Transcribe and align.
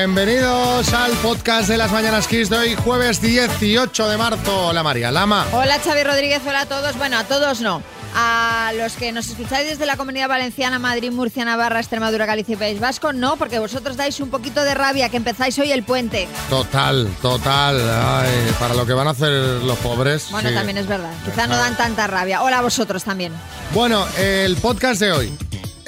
Bienvenidos 0.00 0.94
al 0.94 1.12
podcast 1.18 1.68
de 1.68 1.76
las 1.76 1.92
Mañanas 1.92 2.26
Kiss 2.26 2.48
de 2.48 2.56
hoy, 2.56 2.74
jueves 2.74 3.20
18 3.20 4.08
de 4.08 4.16
marzo. 4.16 4.68
Hola 4.68 4.82
María 4.82 5.10
Lama. 5.10 5.46
Hola 5.52 5.78
Xavi 5.78 6.02
Rodríguez, 6.02 6.40
hola 6.46 6.62
a 6.62 6.66
todos. 6.66 6.96
Bueno, 6.96 7.18
a 7.18 7.24
todos 7.24 7.60
no. 7.60 7.82
A 8.16 8.72
los 8.78 8.94
que 8.94 9.12
nos 9.12 9.28
escucháis 9.28 9.68
desde 9.68 9.84
la 9.84 9.98
Comunidad 9.98 10.26
Valenciana, 10.26 10.78
Madrid, 10.78 11.12
Murcia, 11.12 11.44
Navarra, 11.44 11.80
Extremadura, 11.80 12.24
Galicia 12.24 12.54
y 12.54 12.56
País 12.56 12.80
Vasco, 12.80 13.12
no, 13.12 13.36
porque 13.36 13.58
vosotros 13.58 13.98
dais 13.98 14.18
un 14.20 14.30
poquito 14.30 14.64
de 14.64 14.72
rabia 14.72 15.10
que 15.10 15.18
empezáis 15.18 15.58
hoy 15.58 15.70
el 15.70 15.82
puente. 15.82 16.26
Total, 16.48 17.06
total. 17.20 17.78
Ay, 17.78 18.54
para 18.58 18.72
lo 18.72 18.86
que 18.86 18.94
van 18.94 19.06
a 19.06 19.10
hacer 19.10 19.30
los 19.30 19.76
pobres. 19.80 20.28
Bueno, 20.30 20.48
sí. 20.48 20.54
también 20.54 20.78
es 20.78 20.86
verdad. 20.86 21.12
Quizá 21.26 21.46
no 21.46 21.58
dan 21.58 21.76
tanta 21.76 22.06
rabia. 22.06 22.40
Hola 22.40 22.60
a 22.60 22.62
vosotros 22.62 23.04
también. 23.04 23.34
Bueno, 23.74 24.06
el 24.18 24.56
podcast 24.56 24.98
de 24.98 25.12
hoy, 25.12 25.32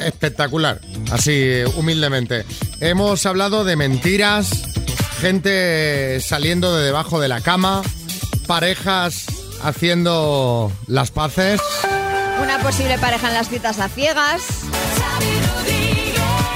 espectacular, 0.06 0.80
así 1.10 1.62
humildemente. 1.76 2.44
Hemos 2.80 3.26
hablado 3.26 3.64
de 3.64 3.76
mentiras, 3.76 4.50
gente 5.20 6.20
saliendo 6.20 6.76
de 6.76 6.84
debajo 6.84 7.20
de 7.20 7.28
la 7.28 7.40
cama, 7.40 7.82
parejas 8.46 9.26
haciendo 9.62 10.72
las 10.86 11.10
paces. 11.10 11.60
Una 12.42 12.58
posible 12.58 12.98
pareja 12.98 13.28
en 13.28 13.34
las 13.34 13.48
citas 13.48 13.78
a 13.78 13.88
ciegas. 13.88 14.42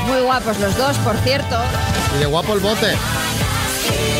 Muy 0.06 0.20
guapos 0.20 0.58
los 0.58 0.76
dos, 0.76 0.96
por 0.98 1.16
cierto. 1.18 1.56
Y 2.16 2.18
de 2.20 2.26
guapo 2.26 2.54
el 2.54 2.60
bote. 2.60 2.92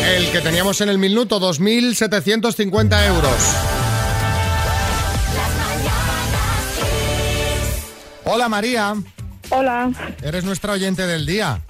El 0.05 0.31
que 0.31 0.39
teníamos 0.39 0.79
en 0.81 0.89
el 0.89 0.97
minuto, 0.97 1.39
2.750 1.39 3.07
euros. 3.07 3.33
Hola 8.29 8.49
María, 8.49 8.93
Hola, 9.49 9.91
eres 10.21 10.43
nuestra 10.43 10.73
oyente 10.73 11.05
del 11.07 11.25
día. 11.25 11.61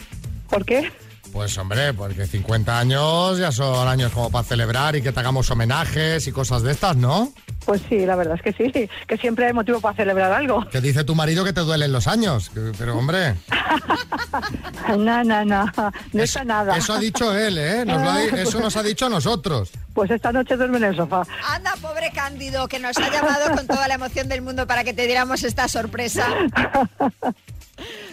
¿por 0.50 0.66
qué? 0.66 0.92
Pues 1.32 1.58
hombre, 1.58 1.94
porque 1.94 2.26
50 2.26 2.80
años 2.80 3.38
ya 3.38 3.52
son 3.52 3.88
años 3.88 4.12
como 4.14 4.32
para 4.32 4.44
celebrar 4.46 4.96
y 4.96 5.02
que 5.02 5.12
te 5.12 5.20
hagamos 5.20 5.52
homenajes 5.52 6.26
y 6.26 6.32
cosas 6.32 6.64
de 6.64 6.72
estas, 6.72 6.96
¿no? 6.96 7.32
Pues 7.66 7.82
sí, 7.90 8.06
la 8.06 8.16
verdad 8.16 8.36
es 8.38 8.42
que 8.42 8.54
sí, 8.54 8.72
que 9.06 9.18
siempre 9.18 9.46
hay 9.46 9.52
motivo 9.54 9.82
para 9.82 9.94
celebrar 9.96 10.32
algo. 10.32 10.66
Que 10.70 10.80
dice 10.80 11.04
tu 11.04 11.14
marido 11.16 11.44
que 11.44 11.52
te 11.52 11.60
duelen 11.62 11.92
los 11.92 12.08
años. 12.08 12.50
que- 12.50 12.72
Pero 12.78 12.98
hombre, 12.98 13.36
No, 14.98 15.24
no, 15.24 15.44
no, 15.46 15.66
no 15.66 15.92
eso, 16.14 16.24
está 16.40 16.44
nada. 16.46 16.78
eso 16.78 16.94
ha 16.94 17.00
dicho 17.00 17.38
él, 17.38 17.58
¿eh? 17.58 17.84
Nos 17.86 18.02
lo 18.02 18.10
ha 18.10 18.18
di- 18.20 18.28
eso 18.40 18.60
nos 18.62 18.76
ha 18.78 18.84
dicho 18.84 19.06
a 19.06 19.10
nosotros. 19.10 19.70
Pues 19.94 20.10
esta 20.10 20.32
noche 20.32 20.56
duerme 20.56 20.78
en 20.78 20.86
el 20.86 20.96
sofá. 20.96 21.24
Anda, 21.50 21.74
pobre 21.82 22.10
Cándido, 22.16 22.68
que 22.70 22.80
nos 22.80 22.98
ha 22.98 23.12
llamado 23.12 23.54
con 23.54 23.68
toda 23.68 23.88
la 23.90 23.96
emoción 23.96 24.30
del 24.30 24.42
mundo 24.42 24.66
para 24.66 24.86
que 24.86 24.94
te 24.94 25.06
diéramos 25.06 25.44
esta 25.44 25.68
sorpresa. 25.68 26.26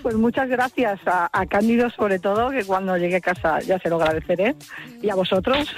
Pues 0.04 0.16
muchas 0.16 0.48
gracias 0.50 1.00
a, 1.06 1.28
a 1.32 1.46
Cándido 1.46 1.88
sobre 1.88 2.18
todo, 2.18 2.50
que 2.50 2.62
cuando 2.64 2.96
llegue 2.96 3.16
a 3.16 3.20
casa 3.20 3.58
ya 3.60 3.78
se 3.78 3.88
lo 3.88 3.96
agradeceré. 3.96 4.54
Y 5.02 5.10
a 5.10 5.14
vosotros. 5.16 5.66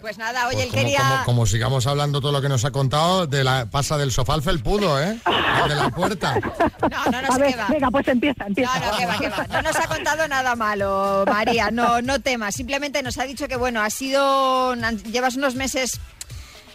Pues 0.00 0.16
nada, 0.16 0.46
oye, 0.46 0.54
Pues 0.58 0.66
él 0.66 0.70
como, 0.70 0.82
quería... 0.82 0.98
como- 1.00 1.24
como 1.24 1.46
sigamos 1.46 1.86
hablando 1.88 2.20
todo 2.20 2.30
lo 2.30 2.40
que 2.40 2.48
nos 2.48 2.64
ha 2.64 2.70
contado, 2.70 3.26
de 3.26 3.42
la, 3.42 3.66
pasa 3.66 3.98
del 3.98 4.12
sofá 4.12 4.34
al 4.34 4.42
felpudo, 4.44 5.02
¿eh? 5.02 5.18
De 5.68 5.74
la 5.74 5.90
puerta. 5.90 6.38
No, 6.38 7.10
no, 7.10 7.20
no 7.22 7.28
a 7.28 7.34
sé 7.34 7.40
ver, 7.40 7.50
qué 7.50 7.56
va. 7.56 7.66
venga, 7.68 7.90
pues 7.90 8.06
empieza, 8.06 8.46
empieza. 8.46 8.78
No, 8.78 8.92
no, 8.92 8.96
que 8.96 9.06
va, 9.06 9.18
que 9.18 9.28
va. 9.28 9.46
No 9.48 9.62
nos 9.62 9.74
ha 9.74 9.88
contado 9.88 10.28
nada 10.28 10.54
malo, 10.54 11.24
María. 11.26 11.72
No, 11.72 12.00
no 12.00 12.20
temas. 12.20 12.54
Simplemente 12.54 13.02
nos 13.02 13.18
ha 13.18 13.24
dicho 13.24 13.48
que, 13.48 13.56
bueno, 13.56 13.80
ha 13.82 13.90
sido. 13.90 14.76
Llevas 15.10 15.34
unos 15.34 15.56
meses 15.56 16.00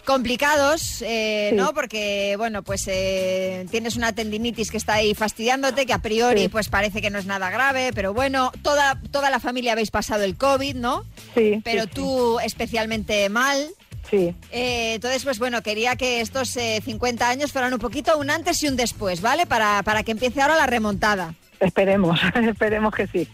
complicados, 0.04 1.02
eh, 1.02 1.48
Sí. 1.50 1.56
¿no? 1.56 1.72
Porque, 1.74 2.34
bueno, 2.38 2.62
pues 2.62 2.84
eh, 2.88 3.66
tienes 3.70 3.96
una 3.96 4.12
tendinitis 4.14 4.70
que 4.70 4.76
está 4.76 4.94
ahí 4.94 5.14
fastidiándote, 5.14 5.86
que 5.86 5.92
a 5.92 5.98
priori, 5.98 6.42
Sí. 6.42 6.48
pues 6.48 6.68
parece 6.68 7.00
que 7.02 7.10
no 7.10 7.18
es 7.18 7.26
nada 7.26 7.50
grave, 7.50 7.90
pero 7.94 8.14
bueno, 8.14 8.52
toda, 8.62 9.00
toda 9.10 9.30
la 9.30 9.40
familia 9.40 9.72
habéis 9.72 9.90
pasado 9.90 10.24
el 10.24 10.36
COVID, 10.36 10.76
¿no? 10.76 11.04
Sí, 11.34 11.60
Pero 11.64 11.84
sí, 11.84 11.90
tú 11.94 12.38
especialmente 12.40 13.28
mal. 13.28 13.68
Sí, 14.10 14.34
Eh, 14.52 14.94
entonces, 14.96 15.24
pues 15.24 15.38
bueno, 15.38 15.62
quería 15.62 15.96
que 15.96 16.20
estos 16.20 16.56
eh, 16.58 16.80
50 16.84 17.28
años 17.28 17.52
fueran 17.52 17.72
un 17.72 17.78
poquito 17.80 18.16
un 18.18 18.30
antes 18.30 18.62
y 18.62 18.68
un 18.68 18.76
después, 18.76 19.20
¿vale? 19.22 19.46
Para, 19.46 19.82
para 19.82 20.02
que 20.02 20.12
empiece 20.12 20.40
ahora 20.42 20.56
la 20.56 20.66
remontada. 20.66 21.34
esperemos, 21.60 22.20
esperemos 22.48 22.94
que 22.94 23.06
sí. 23.06 23.26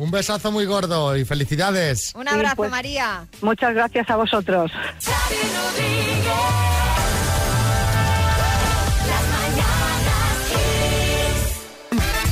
Un 0.00 0.10
besazo 0.10 0.50
muy 0.50 0.64
gordo 0.64 1.14
y 1.14 1.26
felicidades. 1.26 2.14
Un 2.14 2.26
abrazo, 2.26 2.56
pues- 2.56 2.70
María. 2.70 3.26
Muchas 3.42 3.74
gracias 3.74 4.08
a 4.08 4.16
vosotros. 4.16 4.70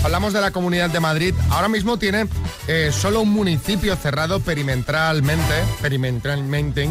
Hablamos 0.03 0.33
de 0.33 0.41
la 0.41 0.51
Comunidad 0.51 0.89
de 0.89 1.01
Madrid. 1.01 1.35
Ahora 1.51 1.69
mismo 1.69 1.99
tiene 1.99 2.27
eh, 2.69 2.91
solo 2.93 3.21
un 3.21 3.31
municipio 3.31 3.95
cerrado 3.97 4.41
perimetralmente, 4.41 5.55
perimetralmente, 5.83 6.89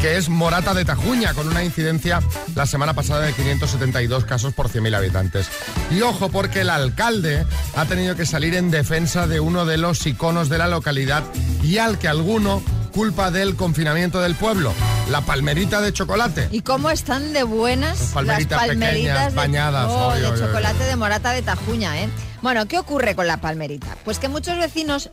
que 0.00 0.16
es 0.16 0.28
Morata 0.28 0.74
de 0.74 0.84
Tajuña, 0.84 1.34
con 1.34 1.48
una 1.48 1.64
incidencia 1.64 2.20
la 2.54 2.66
semana 2.66 2.94
pasada 2.94 3.22
de 3.22 3.32
572 3.32 4.24
casos 4.24 4.54
por 4.54 4.68
100.000 4.68 4.96
habitantes. 4.96 5.48
Y 5.90 6.02
ojo, 6.02 6.28
porque 6.28 6.60
el 6.60 6.70
alcalde 6.70 7.44
ha 7.74 7.84
tenido 7.84 8.14
que 8.14 8.24
salir 8.24 8.54
en 8.54 8.70
defensa 8.70 9.26
de 9.26 9.40
uno 9.40 9.66
de 9.66 9.76
los 9.76 10.06
iconos 10.06 10.48
de 10.48 10.58
la 10.58 10.68
localidad 10.68 11.24
y 11.62 11.78
al 11.78 11.98
que 11.98 12.06
alguno 12.06 12.62
culpa 12.92 13.30
del 13.30 13.56
confinamiento 13.56 14.20
del 14.20 14.34
pueblo, 14.34 14.72
la 15.10 15.20
palmerita 15.22 15.80
de 15.80 15.92
chocolate. 15.92 16.48
¿Y 16.50 16.62
cómo 16.62 16.90
están 16.90 17.32
de 17.32 17.42
buenas 17.42 18.00
Las 18.00 18.10
palmeritas 18.10 18.58
las 18.58 18.68
palmeritas 18.68 18.92
pequeñas, 18.92 19.32
de, 19.32 19.36
bañadas, 19.36 19.86
oh, 19.88 20.08
oy, 20.08 20.20
de 20.20 20.26
oy, 20.26 20.32
oy. 20.32 20.38
chocolate 20.38 20.84
de 20.84 20.96
morata 20.96 21.32
de 21.32 21.42
Tajuña, 21.42 22.00
eh? 22.00 22.08
Bueno, 22.40 22.66
¿qué 22.66 22.78
ocurre 22.78 23.14
con 23.14 23.26
la 23.26 23.38
palmerita? 23.38 23.96
Pues 24.04 24.18
que 24.18 24.28
muchos 24.28 24.56
vecinos 24.58 25.10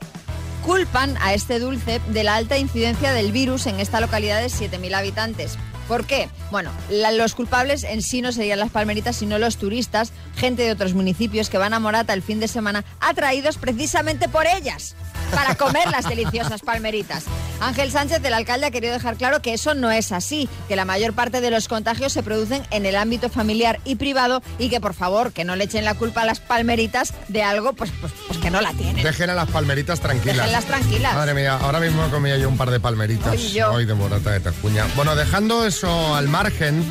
culpan 0.66 1.16
a 1.22 1.36
este 1.36 1.59
dulce 1.59 2.02
de 2.08 2.24
la 2.24 2.36
alta 2.36 2.58
incidencia 2.58 3.14
del 3.14 3.31
virus 3.31 3.68
en 3.68 3.80
esta 3.80 4.02
localidad 4.02 4.42
de 4.42 4.48
7.000 4.48 4.96
habitantes. 4.96 5.59
¿Por 5.88 6.08
qué? 6.08 6.28
Bueno, 6.50 6.72
los 6.90 7.36
culpables 7.36 7.84
en 7.84 8.02
sí 8.02 8.24
no 8.24 8.31
serían 8.31 8.58
las 8.58 8.72
palmeritas, 8.72 9.16
sino 9.16 9.38
los 9.38 9.58
turistas, 9.58 10.12
gente 10.36 10.64
de 10.64 10.72
otros 10.72 10.96
municipios 10.96 11.52
que 11.52 11.59
van 11.59 11.75
a 11.75 11.80
Morata 11.80 12.14
el 12.14 12.24
fin 12.24 12.40
de 12.40 12.48
semana, 12.48 12.84
atraídos 13.00 13.58
precisamente 13.58 14.28
por 14.28 14.48
ellas 14.48 14.96
para 15.35 15.56
comer 15.56 15.90
las 15.91 16.07
deliciosas 16.07 16.62
palmeritas. 16.62 17.25
Ángel 17.59 17.91
Sánchez, 17.91 18.23
el 18.23 18.34
alcalde, 18.34 18.68
ha 18.68 18.72
querido 18.72 18.94
dejar 18.94 19.16
claro 19.18 19.41
que 19.41 19.53
eso 19.53 19.73
no 19.75 19.91
es 19.91 20.12
así, 20.12 20.50
que 20.68 20.75
la 20.75 20.85
mayor 20.85 21.13
parte 21.13 21.41
de 21.41 21.51
los 21.51 21.68
contagios 21.68 22.13
se 22.13 22.23
producen 22.23 22.63
en 22.72 22.85
el 22.85 22.96
ámbito 22.96 23.29
familiar 23.29 23.79
y 23.85 23.95
privado 23.95 24.41
y 24.57 24.69
que 24.69 24.79
por 24.79 24.94
favor 24.94 25.31
que 25.31 25.44
no 25.44 25.56
le 25.56 25.66
echen 25.66 25.85
la 25.85 25.94
culpa 25.94 26.22
a 26.22 26.25
las 26.25 26.40
palmeritas 26.40 27.13
de 27.28 27.44
algo 27.44 27.74
pues, 27.74 27.91
pues, 28.01 28.13
pues 28.28 28.40
que 28.40 28.50
no 28.50 28.62
la 28.62 28.74
tienen. 28.74 29.03
Dejen 29.03 29.29
a 29.29 29.34
las 29.34 29.50
palmeritas 29.50 30.00
tranquilas. 30.00 30.38
Déjenlas 30.38 30.66
tranquilas. 30.66 31.13
Madre 31.13 31.34
mía, 31.34 31.57
ahora 31.62 31.79
mismo 31.79 32.07
comía 32.09 32.38
yo 32.38 32.50
un 32.50 32.57
par 32.57 32.72
de 32.72 32.79
palmeritas 32.79 33.34
Hoy 33.34 33.51
yo. 33.51 33.72
hoy 33.72 33.85
de 33.85 33.94
morata 33.94 34.31
de 34.31 34.40
Tajuña. 34.40 34.85
Bueno, 34.95 35.16
dejando 35.16 35.66
eso 35.66 36.16
al 36.16 36.28
margen, 36.28 36.84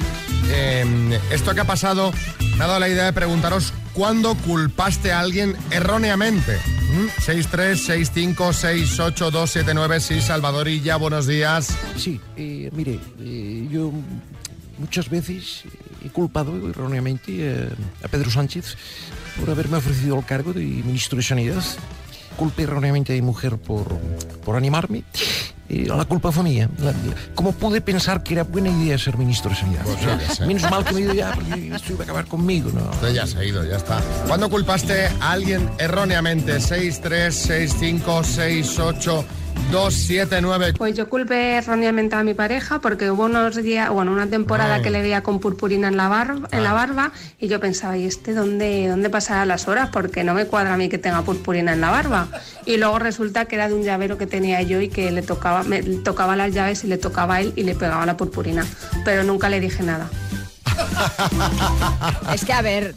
eh, 0.51 1.21
esto 1.31 1.55
que 1.55 1.61
ha 1.61 1.67
pasado 1.67 2.13
me 2.57 2.65
ha 2.65 2.67
dado 2.67 2.81
la 2.81 2.89
idea 2.89 3.05
de 3.05 3.13
preguntaros 3.13 3.73
cuándo 3.95 4.35
culpaste 4.35 5.13
a 5.13 5.21
alguien 5.21 5.57
erróneamente. 5.71 6.59
¿Mm? 6.93 7.07
636568279, 7.23 10.01
sí, 10.01 10.21
Salvadorilla, 10.21 10.97
buenos 10.97 11.27
días. 11.27 11.75
Sí, 11.97 12.21
eh, 12.37 12.69
mire, 12.73 13.01
eh, 13.21 13.67
yo 13.71 13.91
muchas 14.79 15.09
veces 15.09 15.63
he 16.05 16.11
culpado 16.11 16.69
erróneamente 16.69 17.69
a 18.03 18.09
Pedro 18.09 18.31
Sánchez 18.31 18.77
por 19.41 19.49
haberme 19.51 19.79
ofrecido 19.79 20.19
el 20.19 20.25
cargo 20.25 20.53
de 20.53 20.61
ministro 20.61 21.17
de 21.17 21.23
Sanidad. 21.23 21.63
Culpé 22.37 22.65
erróneamente 22.65 23.13
a 23.13 23.17
mi 23.17 23.23
mujer 23.23 23.57
por, 23.59 23.89
por 24.45 24.57
animarme. 24.57 25.05
Eh, 25.75 25.87
la 25.89 26.05
culpa 26.05 26.31
fue 26.31 26.45
mía. 26.45 26.69
La- 26.79 26.93
la- 26.93 26.95
¿Cómo 27.35 27.53
pude 27.53 27.81
pensar 27.81 28.23
que 28.23 28.35
era 28.35 28.45
buena 28.45 28.69
idea 28.71 28.97
ser 28.99 29.17
ministro 29.19 29.51
de 29.51 29.57
Sanidad? 29.57 29.83
Pues 29.85 30.37
sé. 30.37 30.47
Menos 30.47 30.71
mal 30.71 30.85
que 30.85 30.95
me 30.95 31.01
dio 31.01 31.15
ya, 31.15 31.33
porque 31.35 31.75
esto 31.75 31.93
iba 31.93 32.01
a 32.01 32.05
acabar 32.05 32.27
conmigo, 32.27 32.71
¿no? 32.73 32.91
Usted 32.91 33.13
ya 33.15 33.27
se 33.27 33.39
ha 33.39 33.45
ido, 33.45 33.65
ya 33.65 33.77
está. 33.77 34.01
¿Cuándo 34.27 34.49
culpaste 34.49 35.07
a 35.21 35.33
alguien 35.33 35.69
erróneamente? 35.79 36.61
636568279. 39.73 40.77
Pues 40.77 40.97
yo 40.97 41.09
culpé 41.09 41.57
erróneamente 41.57 42.17
a 42.17 42.23
mi 42.23 42.35
pareja 42.35 42.81
porque 42.81 43.11
hubo 43.11 43.25
unos 43.25 43.57
días, 43.57 43.91
bueno, 43.91 44.13
una 44.13 44.27
temporada 44.27 44.77
Ay. 44.77 44.83
que 44.83 44.91
le 44.91 45.03
veía 45.03 45.23
con 45.23 45.41
purpurina 45.41 45.89
en 45.89 45.97
la, 45.97 46.09
barba, 46.09 46.49
en 46.53 46.63
la 46.63 46.73
barba 46.73 47.13
y 47.39 47.49
yo 47.49 47.61
pensaba, 47.61 47.97
¿y 47.97 48.07
este 48.07 48.35
dónde, 48.35 48.89
dónde 48.89 49.11
pasará 49.11 49.47
las 49.47 49.69
horas? 49.69 49.91
Porque 49.93 50.25
no 50.25 50.35
me 50.35 50.47
cuadra 50.47 50.75
a 50.75 50.77
mí 50.77 50.89
que 50.89 50.99
tenga 50.99 51.23
purpurina 51.23 51.73
en 51.73 51.81
la 51.81 51.91
barba. 51.91 52.29
Y 52.67 52.77
luego 52.77 52.99
resulta 52.99 53.47
que 53.47 53.57
era 53.57 53.69
de 53.69 53.75
un 53.75 53.83
llavero 53.83 54.19
que 54.19 54.27
tenía 54.27 54.63
yo 54.63 54.81
y 54.81 54.89
que 54.89 55.11
le 55.11 55.23
tocaba, 55.23 55.63
me 55.63 55.83
tocaba 55.83 56.37
las 56.37 56.53
llaves 56.53 56.85
y 56.85 56.87
le 56.87 56.99
tocaba 56.99 57.37
a 57.37 57.41
él 57.41 57.53
y 57.57 57.65
le 57.65 57.75
pegaba 57.75 58.07
la 58.07 58.17
purpurina. 58.17 58.65
Pero 59.05 59.25
nunca 59.25 59.49
le 59.49 59.61
dije 59.61 59.83
nada. 59.83 60.09
Es 62.33 62.45
que 62.45 62.53
a 62.53 62.63
ver, 62.63 62.95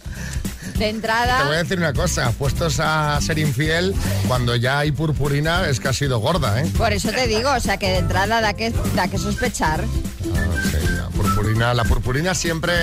de 0.77 0.85
Te 0.85 0.85
voy 0.85 0.85
a 0.85 0.89
entrada... 0.89 1.49
decir 1.49 1.77
una 1.77 1.93
cosa, 1.93 2.31
puestos 2.31 2.79
a 2.79 3.19
ser 3.21 3.39
infiel, 3.39 3.95
cuando 4.27 4.55
ya 4.55 4.79
hay 4.79 4.91
purpurina 4.91 5.67
es 5.67 5.79
que 5.79 5.87
ha 5.87 5.93
sido 5.93 6.19
gorda, 6.19 6.61
¿eh? 6.61 6.71
Por 6.77 6.93
eso 6.93 7.09
te 7.09 7.27
digo, 7.27 7.51
o 7.51 7.59
sea 7.59 7.77
que 7.77 7.89
de 7.89 7.97
entrada 7.97 8.41
da 8.41 8.53
que, 8.53 8.71
da 8.95 9.07
que 9.07 9.17
sospechar. 9.17 9.83
Ah, 9.83 10.61
sí, 10.69 10.87
la 10.95 11.09
purpurina, 11.09 11.73
la 11.73 11.83
purpurina 11.83 12.35
siempre 12.35 12.73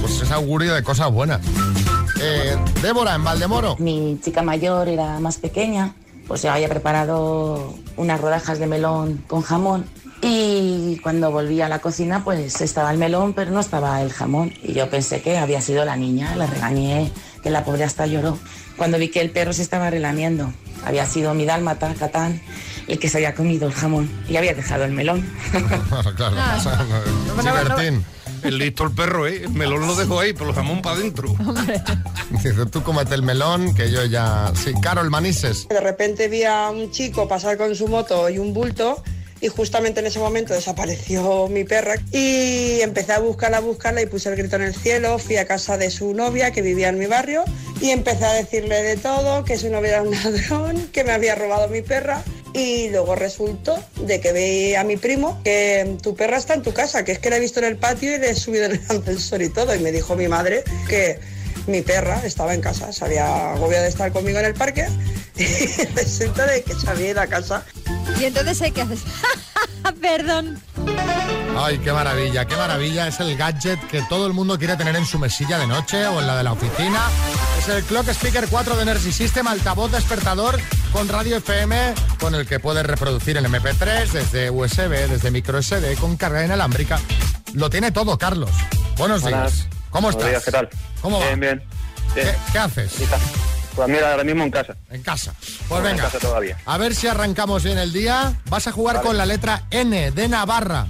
pues 0.00 0.20
es 0.20 0.30
augurio 0.30 0.74
de 0.74 0.82
cosas 0.82 1.10
buenas. 1.10 1.40
Eh, 2.20 2.56
Débora, 2.82 3.14
en 3.14 3.24
Valdemoro. 3.24 3.76
Mi 3.78 4.18
chica 4.22 4.42
mayor 4.42 4.88
era 4.88 5.20
más 5.20 5.38
pequeña 5.38 5.94
pues 6.28 6.42
yo 6.42 6.52
había 6.52 6.68
preparado 6.68 7.74
unas 7.96 8.20
rodajas 8.20 8.58
de 8.58 8.66
melón 8.66 9.24
con 9.26 9.40
jamón 9.40 9.86
y 10.20 10.98
cuando 11.02 11.30
volví 11.30 11.60
a 11.60 11.68
la 11.68 11.78
cocina 11.80 12.24
pues 12.24 12.60
estaba 12.60 12.90
el 12.90 12.98
melón 12.98 13.34
pero 13.34 13.50
no 13.52 13.60
estaba 13.60 14.02
el 14.02 14.12
jamón 14.12 14.52
y 14.62 14.72
yo 14.72 14.90
pensé 14.90 15.20
que 15.22 15.38
había 15.38 15.60
sido 15.60 15.84
la 15.84 15.96
niña, 15.96 16.34
la 16.36 16.46
regañé, 16.46 17.12
que 17.42 17.50
la 17.50 17.64
pobre 17.64 17.84
hasta 17.84 18.06
lloró. 18.06 18.38
Cuando 18.76 18.98
vi 18.98 19.08
que 19.08 19.20
el 19.20 19.30
perro 19.30 19.52
se 19.52 19.62
estaba 19.62 19.90
relamiendo, 19.90 20.52
había 20.84 21.04
sido 21.06 21.34
mi 21.34 21.44
dálmata, 21.44 21.94
Catán, 21.98 22.40
el 22.86 22.98
que 22.98 23.08
se 23.08 23.18
había 23.18 23.34
comido 23.34 23.66
el 23.66 23.74
jamón 23.74 24.08
y 24.28 24.36
había 24.36 24.54
dejado 24.54 24.84
el 24.84 24.92
melón. 24.92 25.28
claro, 26.16 26.36
Ah. 26.38 26.84
Bueno, 27.34 27.50
Chibertín. 27.50 28.04
El 28.44 28.58
listo 28.58 28.84
el 28.84 28.92
perro, 28.92 29.26
¿eh? 29.26 29.42
El 29.42 29.50
melón 29.50 29.84
lo 29.84 29.96
dejó 29.96 30.20
ahí, 30.20 30.32
pero 30.32 30.50
el 30.50 30.54
jamón 30.54 30.80
para 30.80 30.94
adentro. 30.96 31.34
Dice, 32.30 32.66
tú 32.66 32.84
cómete 32.84 33.16
el 33.16 33.22
melón, 33.22 33.74
que 33.74 33.90
yo 33.90 34.04
ya... 34.04 34.52
Sí, 34.54 34.72
Carol 34.80 35.10
Manises. 35.10 35.66
De 35.68 35.80
repente 35.80 36.28
vi 36.28 36.44
a 36.44 36.70
un 36.70 36.92
chico 36.92 37.26
pasar 37.26 37.56
con 37.56 37.74
su 37.74 37.88
moto 37.88 38.28
y 38.30 38.38
un 38.38 38.54
bulto 38.54 39.02
y 39.40 39.48
justamente 39.48 40.00
en 40.00 40.06
ese 40.06 40.18
momento 40.18 40.54
desapareció 40.54 41.48
mi 41.48 41.64
perra 41.64 41.94
y 42.12 42.80
empecé 42.80 43.12
a 43.12 43.20
buscarla, 43.20 43.58
a 43.58 43.60
buscarla 43.60 44.02
y 44.02 44.06
puse 44.06 44.28
el 44.28 44.36
grito 44.36 44.56
en 44.56 44.62
el 44.62 44.74
cielo, 44.74 45.18
fui 45.18 45.36
a 45.36 45.46
casa 45.46 45.76
de 45.76 45.90
su 45.90 46.14
novia 46.14 46.50
que 46.50 46.62
vivía 46.62 46.88
en 46.88 46.98
mi 46.98 47.06
barrio 47.06 47.44
y 47.80 47.90
empecé 47.90 48.24
a 48.24 48.32
decirle 48.32 48.82
de 48.82 48.96
todo, 48.96 49.44
que 49.44 49.56
su 49.56 49.70
novia 49.70 49.90
era 49.90 50.02
un 50.02 50.10
ladrón, 50.24 50.88
que 50.92 51.04
me 51.04 51.12
había 51.12 51.34
robado 51.34 51.68
mi 51.68 51.82
perra. 51.82 52.22
Y 52.54 52.88
luego 52.88 53.14
resultó 53.14 53.78
de 54.00 54.20
que 54.20 54.32
vi 54.32 54.74
a 54.74 54.82
mi 54.82 54.96
primo 54.96 55.38
que 55.44 55.96
tu 56.02 56.16
perra 56.16 56.38
está 56.38 56.54
en 56.54 56.62
tu 56.62 56.72
casa, 56.72 57.04
que 57.04 57.12
es 57.12 57.18
que 57.18 57.28
la 57.28 57.36
he 57.36 57.40
visto 57.40 57.60
en 57.60 57.66
el 57.66 57.76
patio 57.76 58.12
y 58.12 58.18
le 58.18 58.30
he 58.30 58.34
subido 58.34 58.64
el 58.64 58.80
ascensor 58.88 59.42
y 59.42 59.50
todo. 59.50 59.74
Y 59.74 59.78
me 59.80 59.92
dijo 59.92 60.16
mi 60.16 60.28
madre 60.28 60.64
que 60.88 61.18
mi 61.68 61.82
perra 61.82 62.22
estaba 62.24 62.54
en 62.54 62.60
casa, 62.60 62.92
se 62.92 63.04
había 63.04 63.52
agobiado 63.52 63.84
de 63.84 63.90
estar 63.90 64.10
conmigo 64.12 64.38
en 64.38 64.46
el 64.46 64.54
parque 64.54 64.88
y 65.36 65.44
resulta 65.94 66.46
de 66.46 66.62
que 66.62 66.74
se 66.74 66.88
había 66.88 67.10
ido 67.10 67.20
a 67.20 67.26
casa. 67.26 67.64
Y 68.18 68.24
entonces, 68.24 68.60
¿eh? 68.62 68.72
¿qué 68.72 68.82
haces? 68.82 69.00
Perdón. 70.00 70.60
Ay, 71.56 71.78
qué 71.78 71.92
maravilla, 71.92 72.44
qué 72.46 72.56
maravilla. 72.56 73.08
Es 73.08 73.20
el 73.20 73.36
gadget 73.36 73.80
que 73.88 74.02
todo 74.08 74.26
el 74.26 74.32
mundo 74.32 74.58
quiere 74.58 74.76
tener 74.76 74.94
en 74.96 75.06
su 75.06 75.18
mesilla 75.18 75.58
de 75.58 75.66
noche 75.66 76.06
o 76.06 76.20
en 76.20 76.26
la 76.26 76.36
de 76.36 76.44
la 76.44 76.52
oficina. 76.52 77.00
Es 77.58 77.68
el 77.68 77.82
Clock 77.84 78.08
Speaker 78.08 78.46
4 78.48 78.76
de 78.76 78.82
Energy 78.82 79.12
System, 79.12 79.46
altavoz 79.46 79.90
despertador 79.90 80.60
con 80.92 81.08
radio 81.08 81.36
FM, 81.36 81.94
con 82.20 82.34
el 82.34 82.46
que 82.46 82.60
puedes 82.60 82.84
reproducir 82.86 83.36
en 83.36 83.44
MP3 83.44 84.10
desde 84.10 84.50
USB, 84.50 85.08
desde 85.08 85.30
micro 85.30 85.60
SD, 85.60 85.96
con 85.96 86.16
carga 86.16 86.44
inalámbrica. 86.44 87.00
Lo 87.54 87.70
tiene 87.70 87.92
todo, 87.92 88.18
Carlos. 88.18 88.50
Buenos 88.96 89.24
días. 89.24 89.68
¿Cómo 89.98 90.10
estás? 90.10 90.28
días, 90.28 90.44
¿qué 90.44 90.52
tal? 90.52 90.68
¿Cómo 91.02 91.18
va? 91.18 91.26
Bien, 91.26 91.40
bien. 91.40 91.62
¿Qué, 92.14 92.22
bien. 92.22 92.36
qué 92.52 92.58
haces? 92.58 92.94
Pues 93.74 93.88
mira, 93.88 94.12
ahora 94.12 94.22
mismo 94.22 94.44
en 94.44 94.50
casa. 94.52 94.76
En 94.90 95.02
casa. 95.02 95.34
Pues 95.68 95.78
En 95.80 95.84
venga. 95.86 96.04
casa 96.04 96.20
todavía. 96.20 96.56
A 96.66 96.78
ver 96.78 96.94
si 96.94 97.08
arrancamos 97.08 97.64
bien 97.64 97.78
el 97.78 97.92
día. 97.92 98.40
Vas 98.48 98.68
a 98.68 98.72
jugar 98.72 98.96
Vale. 98.98 99.06
con 99.08 99.16
la 99.16 99.26
letra 99.26 99.66
N 99.72 100.12
de 100.12 100.28
Navarra. 100.28 100.86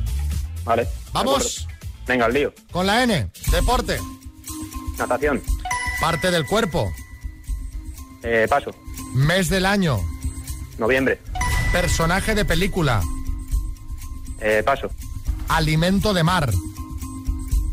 Vale. 0.62 0.86
Vamos. 1.14 1.66
Venga, 2.06 2.26
al 2.26 2.34
lío. 2.34 2.52
Con 2.70 2.86
la 2.86 3.02
N. 3.02 3.30
Deporte. 3.50 3.98
Natación. 4.98 5.42
Parte 6.02 6.30
del 6.30 6.44
cuerpo. 6.44 6.92
Eh, 8.22 8.46
paso. 8.46 8.72
Mes 9.14 9.48
del 9.48 9.64
año. 9.64 10.00
Noviembre. 10.76 11.18
Personaje 11.72 12.34
de 12.34 12.44
película. 12.44 13.00
Eh, 14.42 14.62
paso. 14.66 14.90
Alimento 15.48 16.12
de 16.12 16.22
mar. 16.24 16.52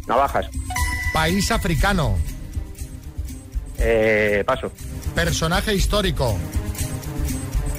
Navajas. 0.08 0.46
País 1.16 1.50
africano. 1.50 2.18
Eh, 3.78 4.44
paso. 4.46 4.70
Personaje 5.16 5.74
histórico. 5.74 6.38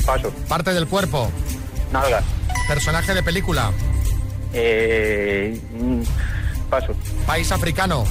Paso. 0.07 0.31
Parte 0.49 0.73
del 0.73 0.87
cuerpo. 0.87 1.31
Nalgas. 1.93 2.25
Personaje 2.67 3.13
de 3.13 3.23
película. 3.23 3.73
Eh, 4.55 5.61
mm, 5.79 6.01
paso. 6.71 6.95
País 7.27 7.53
africano. 7.53 8.05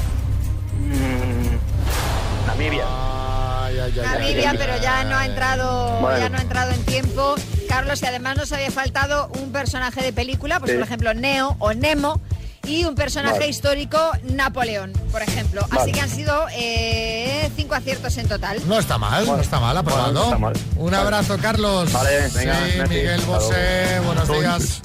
Mm, 0.80 2.45
Namibia. 2.45 2.86
Ay, 2.86 3.80
ay, 3.80 3.94
ay, 3.95 4.00
ay, 4.00 4.06
Namibia, 4.19 4.54
pero 4.60 4.77
ya 4.80 5.04
no 5.06 5.16
ha 5.18 5.25
entrado, 5.25 6.01
Bueno. 6.01 6.19
ya 6.19 6.30
no 6.30 6.38
ha 6.38 6.42
entrado 6.42 6.72
en 6.72 6.83
tiempo. 6.86 7.33
Carlos, 7.68 8.00
y 8.04 8.06
además 8.06 8.38
nos 8.38 8.51
había 8.51 8.69
faltado 8.69 9.27
un 9.42 9.51
personaje 9.51 10.04
de 10.04 10.13
película, 10.13 10.60
pues 10.60 10.74
Sí. 10.74 10.77
por 10.77 10.86
ejemplo 10.86 11.16
Neo 11.16 11.56
o 11.57 11.74
Nemo, 11.74 12.22
y 12.68 12.86
un 12.86 12.96
personaje 12.96 13.40
Vale. 13.40 13.48
histórico, 13.50 13.98
Napoleón, 14.24 14.92
por 15.12 15.22
ejemplo. 15.22 15.66
Así 15.72 15.92
que 15.92 16.02
han 16.02 16.10
sido 16.10 16.46
eh, 16.54 17.50
cinco 17.56 17.76
aciertos 17.76 18.18
en 18.18 18.28
total. 18.28 18.60
No 18.68 18.78
está 18.80 18.98
mal, 18.98 19.26
no 19.26 19.40
está 19.40 19.60
mal, 19.60 19.78
aprobado. 19.78 20.14
bueno, 20.14 20.20
no 20.20 20.26
está 20.26 20.38
mal. 20.38 20.54
Un 20.78 20.86
Vale. 20.92 20.98
abrazo, 20.98 21.38
Carlos. 21.42 21.92
Vale, 21.92 22.28
venga, 22.34 22.56
Sí. 22.66 22.80
Miguel 22.90 23.22
Bosé, 23.22 24.00
buenos 24.06 24.28
días. 24.30 24.82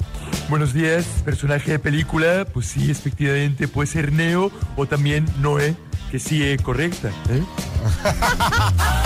Buenos 0.49 0.73
días, 0.73 1.05
personaje 1.25 1.71
de 1.71 1.79
película, 1.79 2.45
pues 2.53 2.67
sí, 2.67 2.91
efectivamente 2.91 3.67
puede 3.67 3.87
ser 3.87 4.11
Neo 4.11 4.51
o 4.75 4.85
también 4.85 5.25
Noé, 5.39 5.75
que 6.11 6.19
sí 6.19 6.43
es 6.43 6.61
correcta. 6.61 7.09
¿eh? 7.29 7.41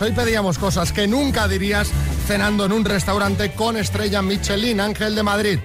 Hoy 0.00 0.12
pedíamos 0.12 0.58
cosas 0.58 0.92
que 0.92 1.06
nunca 1.06 1.46
dirías 1.46 1.90
cenando 2.30 2.64
en 2.64 2.70
un 2.70 2.84
restaurante 2.84 3.50
con 3.50 3.76
estrella 3.76 4.22
Michelin, 4.22 4.78
Ángel 4.78 5.16
de 5.16 5.22
Madrid. 5.24 5.58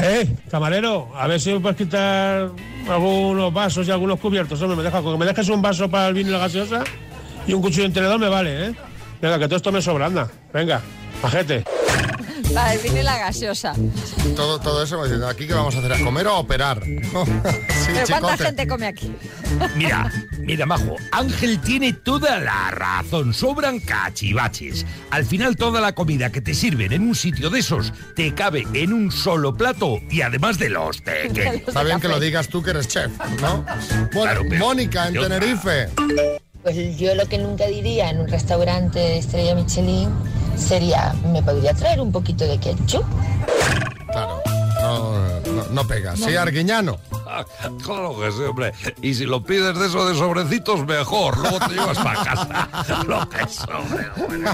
Eh, 0.00 0.28
camarero, 0.48 1.08
a 1.12 1.26
ver 1.26 1.40
si 1.40 1.52
me 1.52 1.58
puedes 1.58 1.76
quitar 1.76 2.52
algunos 2.88 3.52
vasos 3.52 3.88
y 3.88 3.90
algunos 3.90 4.20
cubiertos. 4.20 4.62
Hombre, 4.62 4.76
me 4.76 4.84
deja, 4.84 5.02
con 5.02 5.14
que 5.14 5.18
me 5.18 5.26
dejes 5.26 5.48
un 5.48 5.60
vaso 5.60 5.90
para 5.90 6.06
el 6.06 6.14
vino 6.14 6.28
y 6.28 6.32
la 6.34 6.38
gaseosa 6.38 6.84
y 7.48 7.52
un 7.52 7.60
cuchillo 7.60 7.84
en 7.84 7.92
tenedor 7.92 8.20
me 8.20 8.28
vale, 8.28 8.66
¿eh? 8.66 8.74
Venga, 9.20 9.40
que 9.40 9.46
todo 9.46 9.56
esto 9.56 9.72
me 9.72 9.82
sobra, 9.82 10.06
anda. 10.06 10.30
Venga, 10.54 10.80
pajete. 11.20 11.64
Vino 12.82 12.98
y 12.98 13.02
la 13.02 13.18
gaseosa. 13.18 13.74
Todo, 14.36 14.58
todo 14.60 14.82
eso, 14.82 15.00
me 15.00 15.08
dicen, 15.08 15.22
¿aquí 15.24 15.46
qué 15.46 15.54
vamos 15.54 15.74
a 15.74 15.78
hacer? 15.78 15.92
¿A 15.92 16.00
comer 16.04 16.26
o 16.26 16.32
a 16.34 16.38
operar? 16.38 16.82
sí, 16.84 16.90
Pero 17.86 18.06
¿cuánta 18.20 18.36
gente 18.36 18.66
come 18.66 18.86
aquí? 18.86 19.12
Mira, 19.76 20.12
mira, 20.40 20.66
Majo, 20.66 20.96
Ángel 21.12 21.60
tiene 21.60 21.92
toda 21.92 22.38
la 22.38 22.70
razón, 22.70 23.32
sobran 23.32 23.80
cachivaches. 23.80 24.84
Al 25.10 25.24
final 25.24 25.56
toda 25.56 25.80
la 25.80 25.94
comida 25.94 26.30
que 26.30 26.40
te 26.40 26.52
sirven 26.54 26.92
en 26.92 27.02
un 27.02 27.14
sitio 27.14 27.48
de 27.50 27.60
esos 27.60 27.92
te 28.14 28.34
cabe 28.34 28.66
en 28.74 28.92
un 28.92 29.10
solo 29.10 29.56
plato 29.56 29.98
y 30.10 30.20
además 30.20 30.58
de 30.58 30.68
los 30.70 31.00
pequeños. 31.02 31.68
Está 31.68 31.82
bien 31.82 32.00
que 32.00 32.08
lo 32.08 32.20
digas 32.20 32.48
tú 32.48 32.62
que 32.62 32.70
eres 32.70 32.88
chef, 32.88 33.10
¿no? 33.40 33.64
Bueno, 34.12 34.42
Claro, 34.42 34.44
Mónica, 34.58 35.08
en 35.08 35.14
Tenerife. 35.14 35.88
Pues 36.62 36.98
yo 36.98 37.14
lo 37.14 37.26
que 37.26 37.38
nunca 37.38 37.66
diría 37.66 38.10
en 38.10 38.20
un 38.20 38.28
restaurante 38.28 38.98
de 38.98 39.18
estrella 39.18 39.54
Michelin 39.54 40.10
sería, 40.58 41.14
¿me 41.32 41.42
podría 41.42 41.74
traer 41.74 42.00
un 42.00 42.12
poquito 42.12 42.44
de 42.44 42.58
ketchup? 42.58 43.04
Claro, 44.10 44.40
no, 44.80 45.40
no, 45.52 45.64
no 45.70 45.86
pega. 45.86 46.16
Sí, 46.16 46.34
Arguiñano. 46.36 46.98
Claro 47.84 48.18
que 48.18 48.32
sí, 48.32 48.42
hombre. 48.42 48.72
Y 49.02 49.14
si 49.14 49.26
lo 49.26 49.42
pides 49.42 49.78
de 49.78 49.86
eso 49.86 50.08
de 50.08 50.16
sobrecitos, 50.16 50.84
mejor. 50.86 51.38
Luego 51.38 51.58
te 51.60 51.74
llevas 51.74 51.98
para 51.98 52.24
casa. 52.24 53.04
Lo 53.06 53.28
que 53.28 53.46
sobre, 53.48 54.08
bueno. 54.16 54.50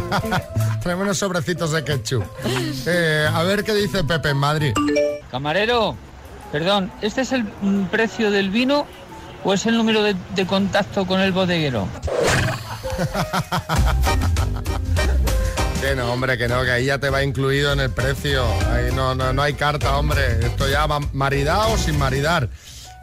Traeme 0.83 1.03
unos 1.03 1.19
sobrecitos 1.19 1.73
de 1.73 1.85
ketchup. 1.85 2.25
Eh, 2.87 3.29
a 3.33 3.43
ver 3.45 3.65
qué 3.65 3.75
dice 3.75 4.05
Pepe 4.05 4.31
en 4.31 4.37
Madrid. 4.37 4.75
Camarero, 5.31 5.97
perdón, 6.53 6.93
¿este 7.01 7.23
es 7.23 7.33
el 7.33 7.45
mm, 7.45 7.87
precio 7.87 8.31
del 8.31 8.51
vino 8.51 8.87
o 9.45 9.55
es 9.55 9.65
el 9.67 9.77
número 9.77 10.03
de, 10.03 10.15
de 10.35 10.47
contacto 10.47 11.07
con 11.07 11.21
el 11.21 11.33
bodeguero? 11.33 11.89
Que 15.85 15.95
no, 15.95 16.11
hombre, 16.11 16.39
que 16.39 16.49
no, 16.49 16.65
que 16.65 16.71
ahí 16.71 16.87
ya 16.87 16.99
te 16.99 17.11
va 17.11 17.23
incluido 17.23 17.71
en 17.71 17.79
el 17.79 17.91
precio. 17.91 18.43
Ahí 18.71 18.91
no, 18.95 19.15
no, 19.15 19.35
no 19.35 19.43
hay 19.43 19.53
carta, 19.53 19.99
hombre. 19.99 20.39
Esto 20.41 20.67
ya 20.67 20.87
va 20.87 20.99
maridado 21.13 21.75
o 21.75 21.77
sin 21.77 21.99
maridar. 21.99 22.49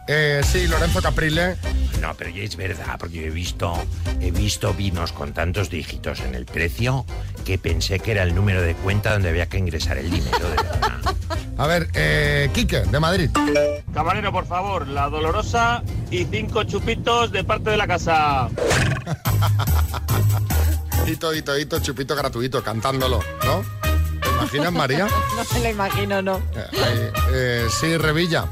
Eh, 0.08 0.42
sí, 0.44 0.66
Lorenzo 0.66 1.00
Caprile. 1.00 1.58
No, 2.02 2.16
pero 2.16 2.32
ya 2.32 2.42
es 2.42 2.56
verdad, 2.56 2.96
porque 2.98 3.18
yo 3.18 3.28
he 3.28 3.30
visto, 3.30 3.72
he 4.20 4.32
visto 4.32 4.74
vinos 4.74 5.12
con 5.12 5.32
tantos 5.32 5.70
dígitos 5.70 6.22
en 6.22 6.34
el 6.34 6.48
precio 6.48 7.06
que 7.46 7.60
pensé 7.60 8.00
que 8.00 8.14
era 8.14 8.24
el 8.24 8.34
número 8.34 8.64
de 8.64 8.74
cuenta 8.74 9.14
donde 9.14 9.30
había 9.30 9.46
que 9.46 9.60
ingresar 9.60 10.00
el 10.00 10.10
dinero, 10.10 10.40
de 10.40 10.56
verdad. 10.56 11.16
A 11.60 11.68
ver, 11.68 11.88
eh, 11.94 12.50
Quique, 12.52 12.80
de 12.80 13.00
Madrid. 13.00 13.30
Camarero, 13.94 14.32
por 14.32 14.48
favor, 14.48 14.88
la 14.88 15.08
dolorosa 15.08 15.84
y 16.10 16.26
cinco 16.26 16.64
chupitos 16.64 17.32
de 17.32 17.44
parte 17.44 17.70
de 17.70 17.78
la 17.78 17.86
casa. 17.86 18.50
Hito, 21.08 21.34
hito, 21.34 21.58
hito, 21.58 21.80
chupito 21.80 22.16
gratuito, 22.16 22.64
cantándolo, 22.64 23.20
¿no? 23.46 23.64
¿Te 24.22 24.30
imaginas, 24.30 24.72
María? 24.74 25.08
No 25.36 25.44
me 25.54 25.60
lo 25.60 25.70
imagino, 25.70 26.22
no. 26.22 26.38
Eh, 26.74 27.12
eh, 27.34 27.68
sí, 27.70 27.98
Revilla. 27.98 28.46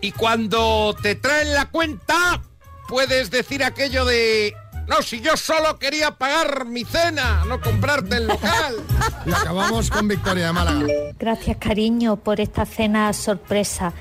Y 0.00 0.12
cuando 0.12 0.96
te 1.02 1.14
traen 1.16 1.52
la 1.54 1.66
cuenta, 1.66 2.40
puedes 2.88 3.30
decir 3.30 3.62
aquello 3.64 4.04
de... 4.04 4.54
No, 4.88 5.02
si 5.02 5.20
yo 5.20 5.36
solo 5.36 5.78
quería 5.78 6.12
pagar 6.12 6.64
mi 6.64 6.84
cena, 6.84 7.44
no 7.46 7.60
comprarte 7.60 8.16
el 8.16 8.26
local. 8.28 8.76
Y 9.26 9.32
acabamos 9.32 9.90
con 9.90 10.08
Victoria 10.08 10.46
de 10.46 10.52
Málaga. 10.52 10.86
Gracias, 11.18 11.58
cariño, 11.58 12.16
por 12.16 12.40
esta 12.40 12.64
cena 12.64 13.12
sorpresa. 13.12 13.92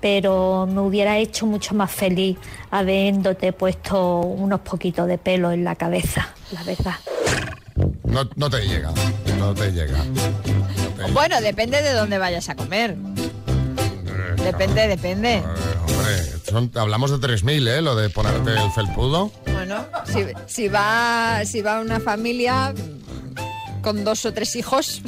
pero 0.00 0.66
me 0.70 0.80
hubiera 0.82 1.16
hecho 1.18 1.46
mucho 1.46 1.74
más 1.74 1.90
feliz 1.90 2.36
habiéndote 2.70 3.52
puesto 3.54 4.20
unos 4.20 4.60
poquitos 4.60 5.08
de 5.08 5.16
pelo 5.18 5.50
en 5.50 5.64
la 5.64 5.74
cabeza, 5.74 6.28
la 6.52 6.62
verdad. 6.64 6.94
No, 8.04 8.28
no 8.36 8.48
te 8.50 8.60
llega, 8.66 8.92
no 9.38 9.54
te 9.54 9.70
llega. 9.72 10.02
Bueno, 11.12 11.40
depende 11.40 11.82
de 11.82 11.92
dónde 11.92 12.18
vayas 12.18 12.48
a 12.48 12.54
comer. 12.54 12.96
Depende, 14.42 14.86
depende. 14.88 15.42
Hombre, 15.88 16.24
son- 16.48 16.70
hablamos 16.76 17.10
de 17.10 17.18
3.000, 17.18 17.66
¿eh? 17.68 17.82
Lo 17.82 17.96
de 17.96 18.08
ponerte 18.10 18.52
el 18.52 18.70
felpudo. 18.70 19.32
Bueno, 19.52 19.84
si, 20.06 20.24
si 20.46 20.68
va 20.68 21.42
si 21.44 21.60
va 21.62 21.80
una 21.80 21.98
familia 22.00 22.72
con 23.82 24.04
dos 24.04 24.24
o 24.24 24.32
tres 24.32 24.54
hijos. 24.56 25.02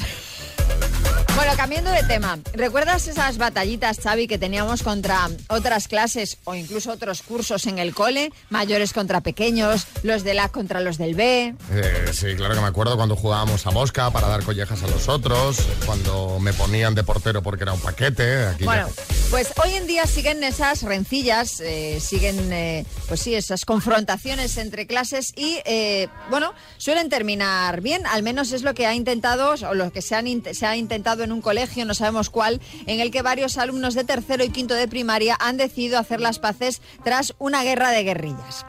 Bueno, 1.39 1.53
cambiando 1.57 1.93
de 1.93 2.03
tema, 2.03 2.37
¿recuerdas 2.53 3.07
esas 3.07 3.39
batallitas, 3.39 4.01
Xavi, 4.03 4.27
que 4.27 4.39
teníamos 4.39 4.83
contra 4.83 5.29
otras 5.49 5.87
clases 5.87 6.37
o 6.43 6.57
incluso 6.57 6.91
otros 6.91 7.23
cursos 7.23 7.65
en 7.67 7.79
el 7.79 7.95
cole? 7.95 8.33
Mayores 8.51 8.93
contra 8.93 9.21
pequeños, 9.21 9.87
los 10.03 10.25
del 10.25 10.41
A 10.41 10.49
contra 10.49 10.81
los 10.81 10.99
del 10.99 11.15
B. 11.15 11.55
Eh, 11.71 12.07
sí, 12.13 12.35
claro 12.35 12.55
que 12.57 12.61
me 12.61 12.67
acuerdo 12.67 12.97
cuando 12.97 13.15
jugábamos 13.15 13.65
a 13.69 13.71
mosca 13.71 14.11
para 14.11 14.27
dar 14.27 14.43
collejas 14.43 14.83
a 14.83 14.89
los 14.89 15.09
otros, 15.09 15.59
cuando 15.87 16.41
me 16.41 16.53
ponían 16.53 16.97
de 16.97 17.05
portero 17.05 17.41
porque 17.41 17.63
era 17.63 17.73
un 17.73 17.81
paquete. 17.81 18.47
Aquí 18.49 18.65
ya- 18.65 18.67
Bueno, 18.67 18.89
pues 19.31 19.53
hoy 19.65 19.75
en 19.75 19.87
día 19.87 20.07
siguen 20.09 20.43
esas 20.43 20.83
rencillas, 20.83 21.61
eh, 21.61 22.01
siguen, 22.01 22.53
eh, 22.53 22.85
pues 23.07 23.21
sí, 23.21 23.37
esas 23.37 23.65
confrontaciones 23.65 24.57
entre 24.57 24.89
clases 24.89 25.33
y, 25.37 25.61
eh, 25.67 26.09
bueno, 26.31 26.53
suelen 26.79 27.09
terminar 27.09 27.81
bien, 27.81 28.05
al 28.09 28.25
menos 28.25 28.51
es 28.51 28.63
lo 28.63 28.75
que 28.75 28.87
ha 28.89 28.95
intentado, 28.95 29.51
o 29.53 29.75
lo 29.75 29.93
que 29.93 30.03
se, 30.03 30.17
han 30.17 30.27
se 30.53 30.67
ha 30.67 30.77
intentado 30.77 31.28
en 31.29 31.33
un 31.33 31.41
colegio, 31.43 31.85
no 31.85 31.95
sabemos 31.95 32.31
cuál, 32.31 32.61
en 32.87 33.01
el 33.01 33.11
que 33.11 33.23
varios 33.23 33.59
alumnos 33.59 33.95
de 33.95 34.05
tercero 34.05 34.45
y 34.45 34.49
quinto 34.49 34.75
de 34.75 34.89
primaria 34.89 35.37
han 35.39 35.57
decidido 35.57 35.99
hacer 35.99 36.21
las 36.21 36.39
paces 36.39 36.81
tras 37.05 37.35
una 37.39 37.63
guerra 37.63 37.91
de 37.91 38.03
guerrillas. 38.03 38.65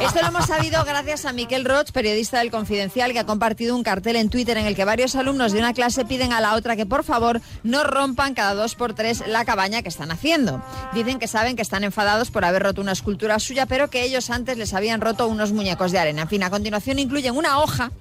Esto 0.00 0.20
lo 0.22 0.28
hemos 0.28 0.46
sabido 0.46 0.82
gracias 0.84 1.26
a 1.26 1.32
Miquel 1.32 1.64
Roch, 1.64 1.92
periodista 1.92 2.38
del 2.38 2.50
Confidencial, 2.50 3.12
que 3.12 3.18
ha 3.18 3.26
compartido 3.26 3.76
un 3.76 3.82
cartel 3.82 4.16
en 4.16 4.30
Twitter 4.30 4.56
en 4.56 4.66
el 4.66 4.74
que 4.74 4.84
varios 4.84 5.14
alumnos 5.14 5.52
de 5.52 5.58
una 5.58 5.74
clase 5.74 6.04
piden 6.04 6.32
a 6.32 6.40
la 6.40 6.54
otra 6.54 6.74
que 6.76 6.86
por 6.86 7.04
favor 7.04 7.40
no 7.62 7.84
rompan 7.84 8.34
cada 8.34 8.54
dos 8.54 8.74
por 8.74 8.94
tres 8.94 9.22
la 9.26 9.44
cabaña 9.44 9.82
que 9.82 9.88
están 9.88 10.10
haciendo. 10.10 10.62
Dicen 10.94 11.18
que 11.18 11.28
saben 11.28 11.56
que 11.56 11.62
están 11.62 11.84
enfadados 11.84 12.30
por 12.30 12.44
haber 12.44 12.62
roto 12.62 12.80
una 12.80 12.92
escultura 12.92 13.38
suya, 13.38 13.66
pero 13.66 13.90
que 13.90 14.02
ellos 14.02 14.30
antes 14.30 14.56
les 14.56 14.72
habían 14.72 15.00
roto 15.00 15.28
unos 15.28 15.52
muñecos 15.52 15.92
de 15.92 15.98
arena. 15.98 16.22
En 16.22 16.28
fin, 16.28 16.42
a 16.42 16.50
continuación 16.50 16.98
incluyen 16.98 17.36
una 17.36 17.58
hoja 17.60 17.92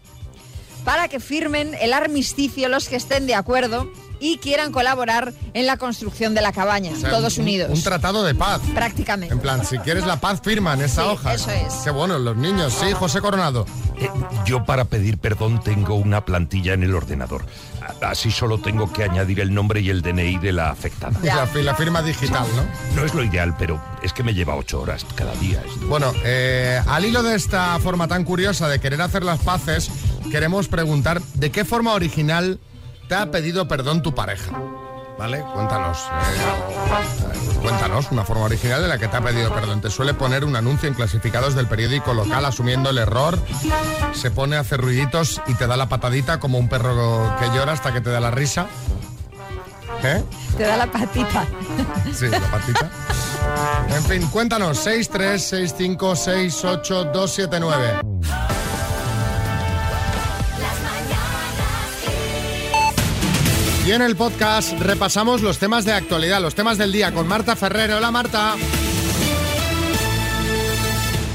para 0.84 1.08
que 1.08 1.20
firmen 1.20 1.76
el 1.80 1.94
armisticio 1.94 2.70
los 2.70 2.88
que 2.90 2.96
estén 2.96 3.28
de 3.28 3.36
acuerdo 3.36 3.92
y 4.22 4.38
quieran 4.40 4.74
colaborar 4.74 5.34
en 5.54 5.66
la 5.66 5.78
construcción 5.78 6.36
de 6.36 6.42
la 6.42 6.52
cabaña, 6.52 6.92
O 6.92 6.96
sea, 6.98 7.10
todos 7.10 7.38
un- 7.38 7.44
unidos. 7.44 7.72
Un 7.74 7.82
tratado 7.82 8.24
de 8.24 8.36
paz. 8.36 8.60
Prácticamente. 8.76 9.34
En 9.34 9.40
plan, 9.40 9.66
si 9.66 9.78
quieres 9.78 10.06
la 10.06 10.20
paz, 10.20 10.42
firma 10.44 10.74
en 10.74 10.82
esa 10.82 11.04
Sí, 11.04 11.08
hoja. 11.10 11.34
eso 11.36 11.50
es. 11.52 11.74
Qué 11.86 11.90
bueno, 11.92 12.20
los 12.20 12.36
niños. 12.36 12.74
Sí, 12.74 12.92
José 12.92 13.22
Coronado. 13.22 13.66
Eh, 13.98 14.10
yo 14.46 14.66
para 14.66 14.84
pedir 14.86 15.18
perdón 15.20 15.62
tengo 15.64 15.96
una 15.96 16.26
plantilla 16.26 16.74
en 16.74 16.84
el 16.84 16.96
ordenador. 16.96 17.46
A- 17.82 18.10
Así 18.10 18.30
solo 18.30 18.60
tengo 18.60 18.92
que 18.92 19.04
añadir 19.04 19.40
el 19.40 19.54
nombre 19.54 19.80
y 19.82 19.90
el 19.90 20.02
DNI 20.02 20.38
de 20.38 20.52
la 20.52 20.70
afectada. 20.70 21.18
Y 21.24 21.26
la, 21.28 21.48
la 21.64 21.76
firma 21.76 22.02
digital, 22.02 22.46
¿no? 22.58 22.64
No 23.00 23.06
es 23.06 23.14
lo 23.14 23.24
ideal, 23.24 23.56
pero 23.58 23.82
es 24.04 24.12
que 24.14 24.24
me 24.24 24.34
lleva 24.34 24.56
ocho 24.56 24.82
horas 24.82 25.06
cada 25.16 25.34
día. 25.36 25.62
esto. 25.66 25.88
Bueno, 25.88 26.12
eh, 26.26 26.82
al 26.88 27.06
hilo 27.06 27.24
de 27.24 27.36
esta 27.36 27.80
forma 27.80 28.08
tan 28.10 28.26
curiosa 28.26 28.68
de 28.68 28.80
querer 28.80 29.02
hacer 29.02 29.24
las 29.24 29.40
paces, 29.40 29.90
queremos 30.30 30.68
preguntar 30.68 31.22
de 31.36 31.52
qué 31.52 31.66
forma 31.66 31.94
original 31.94 32.60
te 33.08 33.16
ha 33.16 33.32
pedido 33.32 33.68
perdón 33.68 34.02
tu 34.02 34.14
pareja. 34.16 34.52
¿Vale? 35.18 35.44
Cuéntanos. 35.54 35.98
eh, 35.98 37.60
cuéntanos 37.62 38.10
una 38.12 38.24
forma 38.24 38.46
original 38.46 38.82
de 38.82 38.88
la 38.88 38.98
que 38.98 39.10
te 39.10 39.18
ha 39.18 39.22
pedido 39.22 39.54
perdón. 39.54 39.82
Te 39.82 39.90
suele 39.90 40.14
poner 40.14 40.46
un 40.46 40.56
anuncio 40.56 40.88
en 40.88 40.96
clasificados 40.96 41.56
del 41.56 41.68
periódico 41.68 42.14
local 42.14 42.46
asumiendo 42.46 42.90
el 42.90 42.98
error. 43.00 43.38
Se 44.14 44.32
pone 44.32 44.56
a 44.56 44.62
hacer 44.62 44.80
ruiditos 44.80 45.42
y 45.48 45.56
te 45.56 45.68
da 45.68 45.76
la 45.76 45.90
patadita 45.90 46.40
como 46.40 46.58
un 46.58 46.70
perro 46.70 47.36
que 47.40 47.48
llora 47.48 47.74
hasta 47.74 47.92
que 47.92 48.00
te 48.00 48.10
da 48.10 48.22
la 48.22 48.32
risa. 48.32 48.68
¿Eh? 50.04 50.24
Te 50.58 50.64
da 50.64 50.78
la 50.78 50.88
patita. 50.90 51.46
Sí, 52.14 52.28
la 52.28 52.40
patita. 52.40 52.90
En 53.90 54.04
fin, 54.06 54.28
cuéntanos, 54.28 54.78
6, 54.78 55.10
Y 63.86 63.92
en 63.92 64.02
el 64.02 64.16
podcast 64.16 64.80
repasamos 64.80 65.42
los 65.42 65.58
temas 65.58 65.86
de 65.86 65.94
actualidad, 65.94 66.42
los 66.42 66.54
temas 66.54 66.78
del 66.78 66.92
día 66.92 67.12
con 67.12 67.28
Marta 67.28 67.56
Ferrero. 67.56 67.98
Hola 67.98 68.12
Marta. 68.12 68.56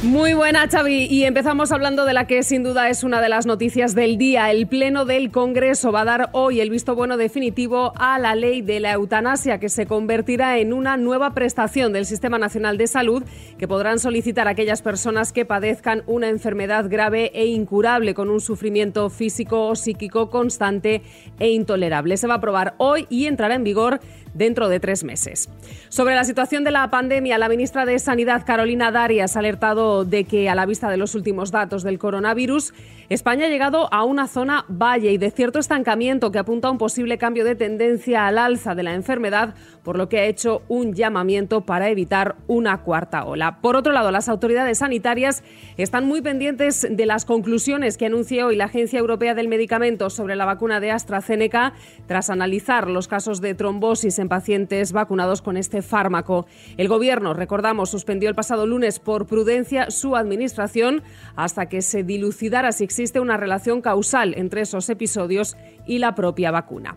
Muy 0.04 0.34
buena, 0.34 0.68
Xavi. 0.68 1.06
Y 1.06 1.24
empezamos 1.24 1.72
hablando 1.72 2.04
de 2.04 2.12
la 2.12 2.26
que 2.26 2.42
sin 2.42 2.62
duda 2.62 2.90
es 2.90 3.04
una 3.04 3.22
de 3.22 3.30
las 3.30 3.46
noticias 3.46 3.94
del 3.94 4.18
día. 4.18 4.50
El 4.50 4.66
Pleno 4.66 5.06
del 5.06 5.30
Congreso 5.30 5.92
va 5.92 6.02
a 6.02 6.04
dar 6.04 6.28
hoy 6.32 6.60
el 6.60 6.68
visto 6.68 6.94
bueno 6.94 7.16
definitivo 7.16 7.94
a 7.96 8.18
la 8.18 8.34
ley 8.34 8.60
de 8.60 8.80
la 8.80 8.92
eutanasia, 8.92 9.58
que 9.58 9.70
se 9.70 9.86
convertirá 9.86 10.58
en 10.58 10.74
una 10.74 10.98
nueva 10.98 11.32
prestación 11.32 11.94
del 11.94 12.04
Sistema 12.04 12.38
Nacional 12.38 12.76
de 12.76 12.86
Salud 12.86 13.24
que 13.56 13.66
podrán 13.66 13.98
solicitar 13.98 14.46
aquellas 14.46 14.82
personas 14.82 15.32
que 15.32 15.46
padezcan 15.46 16.02
una 16.06 16.28
enfermedad 16.28 16.84
grave 16.90 17.30
e 17.34 17.46
incurable 17.46 18.12
con 18.12 18.28
un 18.28 18.40
sufrimiento 18.40 19.08
físico 19.08 19.68
o 19.68 19.74
psíquico 19.74 20.28
constante 20.28 21.00
e 21.38 21.48
intolerable. 21.48 22.18
Se 22.18 22.26
va 22.26 22.34
a 22.34 22.38
aprobar 22.38 22.74
hoy 22.76 23.06
y 23.08 23.24
entrará 23.24 23.54
en 23.54 23.64
vigor 23.64 24.00
dentro 24.34 24.68
de 24.68 24.80
tres 24.80 25.04
meses. 25.04 25.48
Sobre 25.88 26.14
la 26.14 26.24
situación 26.24 26.64
de 26.64 26.70
la 26.70 26.90
pandemia, 26.90 27.38
la 27.38 27.48
ministra 27.48 27.86
de 27.86 27.98
Sanidad, 27.98 28.44
Carolina 28.44 28.90
Darias, 28.90 29.36
ha 29.36 29.38
alertado 29.38 30.04
de 30.04 30.24
que, 30.24 30.48
a 30.48 30.54
la 30.54 30.66
vista 30.66 30.90
de 30.90 30.96
los 30.96 31.14
últimos 31.14 31.50
datos 31.50 31.82
del 31.82 31.98
coronavirus, 31.98 32.74
España 33.08 33.46
ha 33.46 33.48
llegado 33.48 33.92
a 33.92 34.04
una 34.04 34.26
zona 34.26 34.64
valle 34.68 35.12
y 35.12 35.18
de 35.18 35.30
cierto 35.30 35.58
estancamiento 35.58 36.32
que 36.32 36.38
apunta 36.38 36.68
a 36.68 36.70
un 36.70 36.78
posible 36.78 37.18
cambio 37.18 37.44
de 37.44 37.54
tendencia 37.54 38.26
al 38.26 38.38
alza 38.38 38.74
de 38.74 38.82
la 38.82 38.94
enfermedad, 38.94 39.54
por 39.84 39.96
lo 39.96 40.08
que 40.08 40.18
ha 40.18 40.24
hecho 40.24 40.62
un 40.66 40.94
llamamiento 40.94 41.60
para 41.60 41.90
evitar 41.90 42.36
una 42.48 42.82
cuarta 42.82 43.24
ola. 43.24 43.60
Por 43.60 43.76
otro 43.76 43.92
lado, 43.92 44.10
las 44.10 44.28
autoridades 44.28 44.78
sanitarias 44.78 45.44
están 45.76 46.06
muy 46.06 46.22
pendientes 46.22 46.88
de 46.90 47.06
las 47.06 47.24
conclusiones 47.24 47.96
que 47.96 48.06
anunció 48.06 48.46
hoy 48.46 48.56
la 48.56 48.64
Agencia 48.64 48.98
Europea 48.98 49.34
del 49.34 49.48
Medicamento 49.48 50.10
sobre 50.10 50.34
la 50.34 50.46
vacuna 50.46 50.80
de 50.80 50.90
AstraZeneca 50.90 51.74
tras 52.06 52.30
analizar 52.30 52.88
los 52.88 53.06
casos 53.06 53.40
de 53.40 53.54
trombosis 53.54 54.18
en 54.18 54.28
pacientes 54.28 54.92
vacunados 54.92 55.42
con 55.42 55.56
este 55.56 55.82
fármaco. 55.82 56.46
El 56.76 56.88
Gobierno, 56.88 57.34
recordamos, 57.34 57.90
suspendió 57.90 58.28
el 58.28 58.34
pasado 58.34 58.66
lunes 58.66 58.98
por 58.98 59.26
prudencia 59.26 59.90
su 59.90 60.16
administración 60.16 61.02
hasta 61.36 61.66
que 61.68 61.82
se 61.82 62.02
dilucidara 62.02 62.72
si 62.72 62.84
existe 62.84 63.20
una 63.20 63.36
relación 63.36 63.82
causal 63.82 64.34
entre 64.36 64.62
esos 64.62 64.88
episodios 64.88 65.56
y 65.86 65.98
la 65.98 66.14
propia 66.14 66.50
vacuna. 66.50 66.96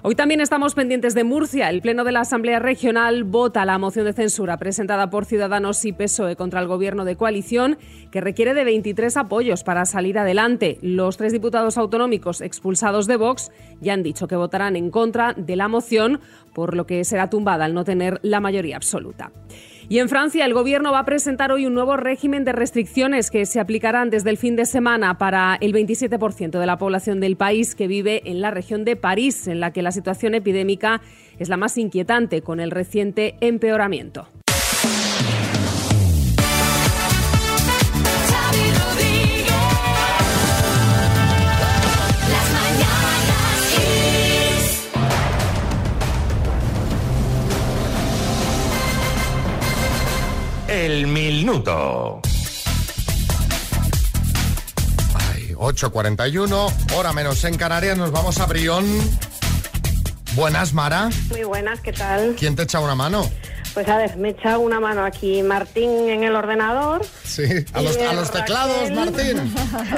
Hoy 0.00 0.14
también 0.14 0.40
estamos 0.40 0.74
pendientes 0.74 1.16
de 1.16 1.24
Murcia. 1.24 1.68
El 1.70 1.82
Pleno 1.82 2.04
de 2.04 2.12
la 2.12 2.20
Asamblea 2.20 2.60
Regional 2.60 3.24
vota 3.24 3.64
la 3.64 3.78
moción 3.78 4.04
de 4.04 4.12
censura 4.12 4.56
presentada 4.56 5.10
por 5.10 5.24
Ciudadanos 5.24 5.84
y 5.84 5.92
PSOE 5.92 6.36
contra 6.36 6.60
el 6.60 6.68
Gobierno 6.68 7.04
de 7.04 7.16
coalición, 7.16 7.78
que 8.12 8.20
requiere 8.20 8.54
de 8.54 8.62
23 8.62 9.16
apoyos 9.16 9.64
para 9.64 9.84
salir 9.86 10.16
adelante. 10.16 10.78
Los 10.82 11.16
tres 11.16 11.32
diputados 11.32 11.76
autonómicos 11.78 12.42
expulsados 12.42 13.08
de 13.08 13.16
Vox 13.16 13.50
ya 13.80 13.92
han 13.92 14.04
dicho 14.04 14.28
que 14.28 14.36
votarán 14.36 14.76
en 14.76 14.92
contra 14.92 15.34
de 15.36 15.56
la 15.56 15.66
moción, 15.66 16.20
por 16.54 16.76
lo 16.76 16.86
que 16.86 17.02
será 17.04 17.28
tumbada 17.28 17.64
al 17.64 17.74
no 17.74 17.82
tener 17.84 18.20
la 18.22 18.38
mayoría 18.38 18.76
absoluta. 18.76 19.32
Y 19.90 20.00
en 20.00 20.10
Francia, 20.10 20.44
el 20.44 20.52
gobierno 20.52 20.92
va 20.92 20.98
a 20.98 21.04
presentar 21.06 21.50
hoy 21.50 21.64
un 21.64 21.72
nuevo 21.72 21.96
régimen 21.96 22.44
de 22.44 22.52
restricciones 22.52 23.30
que 23.30 23.46
se 23.46 23.58
aplicarán 23.58 24.10
desde 24.10 24.28
el 24.28 24.36
fin 24.36 24.54
de 24.54 24.66
semana 24.66 25.16
para 25.16 25.56
el 25.62 25.72
27% 25.72 26.58
de 26.58 26.66
la 26.66 26.76
población 26.76 27.20
del 27.20 27.36
país 27.36 27.74
que 27.74 27.86
vive 27.86 28.20
en 28.26 28.42
la 28.42 28.50
región 28.50 28.84
de 28.84 28.96
París, 28.96 29.46
en 29.46 29.60
la 29.60 29.72
que 29.72 29.80
la 29.80 29.90
situación 29.90 30.34
epidémica 30.34 31.00
es 31.38 31.48
la 31.48 31.56
más 31.56 31.78
inquietante 31.78 32.42
con 32.42 32.60
el 32.60 32.70
reciente 32.70 33.36
empeoramiento. 33.40 34.28
El 50.78 51.08
minuto. 51.08 52.20
Ay, 55.32 55.52
8.41, 55.56 56.94
hora 56.94 57.12
menos 57.12 57.42
en 57.42 57.56
Canarias, 57.56 57.98
nos 57.98 58.12
vamos 58.12 58.38
a 58.38 58.46
Brión. 58.46 58.86
Buenas, 60.36 60.72
Mara. 60.74 61.10
Muy 61.30 61.42
buenas, 61.42 61.80
¿qué 61.80 61.92
tal? 61.92 62.36
¿Quién 62.38 62.54
te 62.54 62.62
echa 62.62 62.78
una 62.78 62.94
mano? 62.94 63.28
Pues 63.74 63.88
a 63.88 63.96
ver, 63.96 64.16
me 64.18 64.28
echa 64.30 64.56
una 64.58 64.78
mano 64.78 65.04
aquí 65.04 65.42
Martín 65.42 66.08
en 66.08 66.22
el 66.24 66.34
ordenador 66.34 67.04
Sí, 67.24 67.42
a 67.72 67.82
los, 67.82 67.96
a 67.96 68.12
los 68.12 68.30
teclados. 68.30 68.90
Martín. 68.92 69.52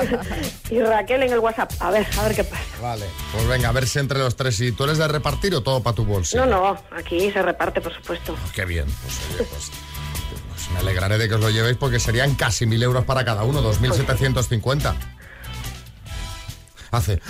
y 0.70 0.80
Raquel 0.80 1.24
en 1.24 1.32
el 1.34 1.40
WhatsApp. 1.40 1.72
A 1.80 1.90
ver, 1.90 2.06
a 2.18 2.22
ver 2.22 2.36
qué 2.36 2.44
pasa. 2.44 2.62
Vale, 2.80 3.04
pues 3.32 3.46
venga, 3.46 3.68
a 3.68 3.72
ver 3.72 3.86
si 3.86 3.98
entre 3.98 4.18
los 4.18 4.34
tres. 4.34 4.58
¿Y 4.60 4.72
tú 4.72 4.84
eres 4.84 4.96
de 4.96 5.06
repartir 5.08 5.54
o 5.54 5.62
todo 5.62 5.82
para 5.82 5.94
tu 5.94 6.06
bolsa? 6.06 6.38
No, 6.38 6.46
no, 6.46 6.82
aquí 6.96 7.30
se 7.30 7.42
reparte, 7.42 7.82
por 7.82 7.94
supuesto. 7.94 8.34
Qué 8.54 8.64
bien, 8.64 8.86
pues, 8.86 9.18
oye, 9.34 9.48
pues, 9.50 9.70
pues 9.70 9.89
me 10.72 10.80
alegraré 10.80 11.18
de 11.18 11.28
que 11.28 11.34
os 11.34 11.40
lo 11.40 11.50
llevéis 11.50 11.76
porque 11.76 12.00
serían 12.00 12.34
casi 12.34 12.66
mil 12.66 12.82
euros 12.82 13.04
para 13.04 13.24
cada 13.24 13.44
uno, 13.44 13.62
2.750. 13.62 14.94
Hace. 16.90 17.20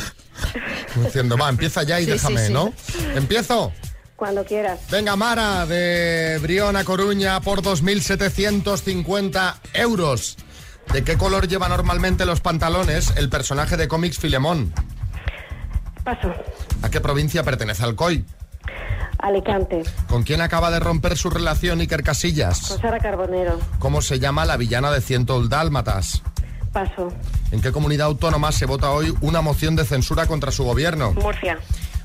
Diciendo, 0.97 1.37
va, 1.37 1.49
empieza 1.49 1.83
ya 1.83 2.01
y 2.01 2.05
Sí, 2.05 2.11
déjame, 2.13 2.47
sí. 2.47 2.53
¿no? 2.53 2.73
¿Empiezo? 3.15 3.73
Cuando 4.17 4.45
quieras. 4.45 4.81
Venga, 4.91 5.17
Mara, 5.17 5.65
de 5.67 6.39
Brión 6.43 6.77
a 6.77 6.85
Coruña 6.85 7.41
por 7.41 7.63
2.750 7.63 9.55
euros. 9.75 10.37
¿De 10.93 11.05
qué 11.05 11.17
color 11.17 11.47
lleva 11.49 11.69
normalmente 11.69 12.27
los 12.27 12.41
pantalones 12.41 13.13
el 13.17 13.29
personaje 13.31 13.77
de 13.77 13.89
cómics 13.89 14.19
Filemón? 14.19 14.75
Paso. 16.05 16.35
¿A 16.83 16.91
qué 16.91 17.01
provincia 17.01 17.45
pertenece 17.45 17.85
Alcoy? 17.85 18.25
Alicante. 19.23 19.83
¿Con 20.09 20.23
quién 20.23 20.41
acaba 20.41 20.71
de 20.71 20.81
romper 20.81 21.17
su 21.17 21.31
relación 21.31 21.81
Iker 21.81 22.03
Casillas? 22.03 22.69
Con 22.69 22.81
Sara 22.81 22.99
Carbonero. 22.99 23.59
¿Cómo 23.79 24.03
se 24.03 24.19
llama 24.19 24.45
la 24.45 24.57
villana 24.57 24.91
de 24.91 25.01
Ciento 25.01 25.47
Dálmatas? 25.47 26.23
Paso. 26.73 27.13
¿En 27.51 27.61
qué 27.61 27.73
comunidad 27.73 28.07
autónoma 28.07 28.53
se 28.53 28.67
vota 28.67 28.91
hoy 28.91 29.15
una 29.21 29.41
moción 29.41 29.77
de 29.77 29.85
censura 29.85 30.27
contra 30.27 30.53
su 30.53 30.65
gobierno? 30.65 31.13
Murcia. 31.13 31.59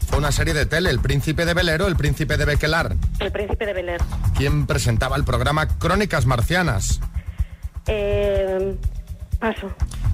Fue 0.08 0.18
una 0.18 0.32
serie 0.32 0.54
de 0.54 0.66
tele, 0.66 0.90
El 0.90 1.00
Príncipe 1.00 1.46
de 1.46 1.54
Belero, 1.54 1.88
El 1.88 1.96
Príncipe 1.96 2.38
de 2.38 2.46
Bequelar. 2.46 2.96
El 3.20 3.32
príncipe 3.32 3.66
de 3.66 3.74
Bel 3.74 3.90
Air. 3.90 4.02
¿Quién 4.38 4.66
presentaba 4.66 5.16
el 5.16 5.24
programa 5.24 5.68
Crónicas 5.68 6.26
Marcianas? 6.26 7.00
Eh, 7.88 8.76
paso. 9.40 9.72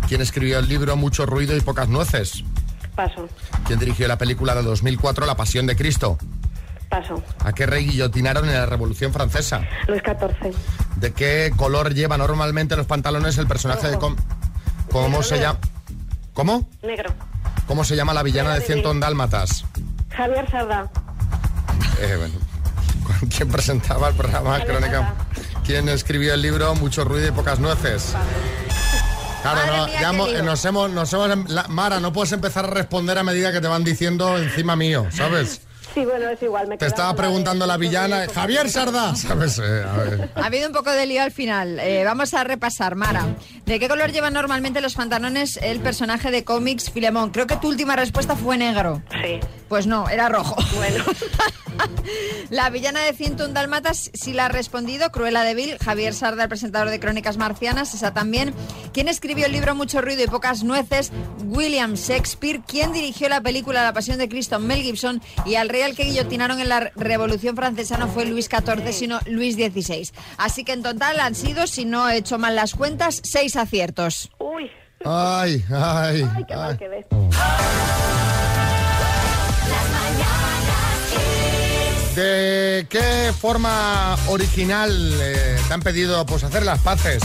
¿Quién 0.08 0.22
escribió 0.22 0.60
el 0.60 0.68
libro 0.68 0.96
Mucho 0.96 1.26
ruido 1.26 1.56
y 1.56 1.62
pocas 1.62 1.88
nueces? 1.88 2.44
Paso. 2.96 3.28
¿Quién 3.66 3.80
dirigió 3.80 4.08
la 4.08 4.18
película 4.18 4.56
de 4.56 4.64
2004 4.64 5.26
La 5.26 5.36
Pasión 5.36 5.66
de 5.68 5.76
Cristo? 5.76 6.18
Paso. 6.92 7.24
¿A 7.46 7.54
qué 7.54 7.66
rey 7.66 7.86
guillotinaron 7.86 8.48
en 8.50 8.54
la 8.54 8.66
Revolución 8.66 9.14
Francesa? 9.14 9.62
Luis 9.88 10.02
XIV. 10.04 10.54
¿De 10.98 11.14
qué 11.14 11.54
color 11.56 11.94
lleva 11.94 12.18
normalmente 12.18 12.76
los 12.76 12.86
pantalones 12.86 13.38
el 13.38 13.48
personaje 13.48 13.90
de... 13.90 13.98
com- 13.98 14.18
¿Cómo 14.92 15.24
se 15.24 15.40
llama? 15.40 15.58
¿Cómo? 16.34 16.70
Negro. 16.84 17.10
¿Cómo 17.66 17.86
se 17.86 17.96
llama 17.96 18.14
la 18.14 18.24
villana 18.24 18.54
de 18.56 18.62
Ciento 18.62 18.94
Dálmatas? 18.94 19.64
Javier 20.10 20.52
Sarda. 20.52 20.92
Eh, 22.02 22.16
bueno. 22.18 22.36
¿Quién 23.36 23.50
presentaba 23.50 24.10
el 24.10 24.16
programa 24.16 24.60
Crónica? 24.66 25.14
¿Quién 25.66 25.88
escribió 25.88 26.34
el 26.34 26.42
libro 26.42 26.76
Mucho 26.76 27.06
ruido 27.06 27.30
y 27.30 27.32
pocas 27.32 27.60
nueces? 27.60 28.14
Claro, 29.44 29.60
no, 29.66 29.86
mía, 29.88 30.02
ya 30.02 30.10
hemos- 30.10 30.44
nos 30.44 30.66
hemos, 30.66 30.92
nos 30.92 31.14
hemos- 31.14 31.50
la- 31.50 31.68
Mara, 31.70 32.00
no 32.02 32.12
puedes 32.14 32.32
empezar 32.34 32.66
a 32.66 32.70
responder 32.70 33.18
a 33.18 33.24
medida 33.24 33.52
que 33.54 33.62
te 33.62 33.68
van 33.68 33.84
diciendo 33.86 34.38
encima 34.38 34.76
mío, 34.76 35.08
¿sabes? 35.12 35.62
Sí, 35.94 36.06
bueno, 36.06 36.30
es 36.30 36.42
igual. 36.42 36.68
Me 36.68 36.78
Te 36.78 36.86
estaba 36.86 37.14
preguntando 37.16 37.66
la 37.66 37.78
villana, 37.78 38.26
Javier 38.34 38.70
Sarda, 38.70 39.16
¿sabes? 39.16 39.60
Eh, 39.60 39.84
a 39.84 39.98
ver. 39.98 40.30
Ha 40.36 40.46
habido 40.46 40.68
un 40.68 40.74
poco 40.74 40.92
de 40.92 41.06
lío 41.06 41.22
al 41.22 41.32
final. 41.32 41.80
Eh, 41.80 42.04
vamos 42.06 42.34
a 42.34 42.44
repasar, 42.44 42.96
Mara. 42.96 43.26
¿De 43.66 43.80
qué 43.80 43.88
color 43.88 44.12
llevan 44.12 44.34
normalmente 44.34 44.82
los 44.82 44.96
pantalones 44.96 45.58
el 45.58 45.80
personaje 45.82 46.32
de 46.32 46.44
cómics 46.44 46.92
Filemón? 46.92 47.32
Creo 47.32 47.48
que 47.48 47.58
tu 47.58 47.68
última 47.68 47.96
respuesta 47.96 48.36
fue 48.36 48.58
negro. 48.58 49.02
Sí. 49.12 49.40
Pues 49.68 49.88
no, 49.88 50.08
era 50.10 50.30
rojo. 50.30 50.56
Bueno. 50.76 51.04
La 52.50 52.70
villana 52.70 53.02
de 53.02 53.14
101 53.14 53.54
Dálmatas 53.54 54.12
sí 54.14 54.34
la 54.34 54.46
ha 54.46 54.50
respondido. 54.50 55.10
Cruella 55.12 55.44
de 55.44 55.56
Vil, 55.56 55.78
Javier 55.78 56.14
Sarda, 56.14 56.44
el 56.44 56.50
presentador 56.50 56.90
de 56.90 57.00
Crónicas 57.00 57.38
Marcianas, 57.38 57.94
esa 57.94 58.14
también. 58.14 58.54
¿Quién 58.94 59.08
escribió 59.08 59.46
el 59.46 59.54
libro 59.54 59.74
Mucho 59.76 60.02
ruido 60.02 60.24
y 60.24 60.28
pocas 60.28 60.64
nueces? 60.64 61.12
William 61.46 61.94
Shakespeare. 61.94 62.62
¿Quién 62.68 62.92
dirigió 62.92 63.30
la 63.30 63.42
película 63.42 63.84
La 63.84 63.94
Pasión 63.94 64.18
de 64.18 64.28
Cristo? 64.28 64.60
Mel 64.60 64.82
Gibson. 64.82 65.22
Y 65.46 65.56
al 65.56 65.70
rey 65.70 65.81
al 65.84 65.96
que 65.96 66.04
guillotinaron 66.04 66.60
en 66.60 66.70
la 66.70 66.92
Revolución 66.96 67.56
Francesa 67.56 67.98
no 67.98 68.08
fue 68.08 68.26
Luis 68.26 68.50
XIV, 68.50 68.92
sino 68.92 69.20
Luis 69.26 69.56
XVI. 69.56 70.10
Así 70.38 70.64
que 70.64 70.74
en 70.74 70.84
total 70.84 71.20
han 71.20 71.36
sido, 71.36 71.68
si 71.68 71.86
no 71.86 72.10
he 72.10 72.18
hecho 72.18 72.38
mal 72.38 72.56
las 72.56 72.74
cuentas, 72.74 73.22
seis 73.24 73.56
aciertos. 73.56 74.32
Uy. 74.40 74.70
Ay, 75.06 75.64
ay. 75.70 76.30
Ay, 76.36 76.46
qué 76.48 76.56
mal 76.56 76.72
ay. 76.72 76.78
quedé. 76.78 77.06
¿De 82.16 82.86
qué 82.90 83.32
forma 83.40 84.18
original 84.28 84.92
eh, 85.22 85.58
te 85.68 85.74
han 85.74 85.82
pedido 85.82 86.26
pues 86.26 86.44
hacer 86.44 86.64
las 86.64 86.80
paces? 86.82 87.24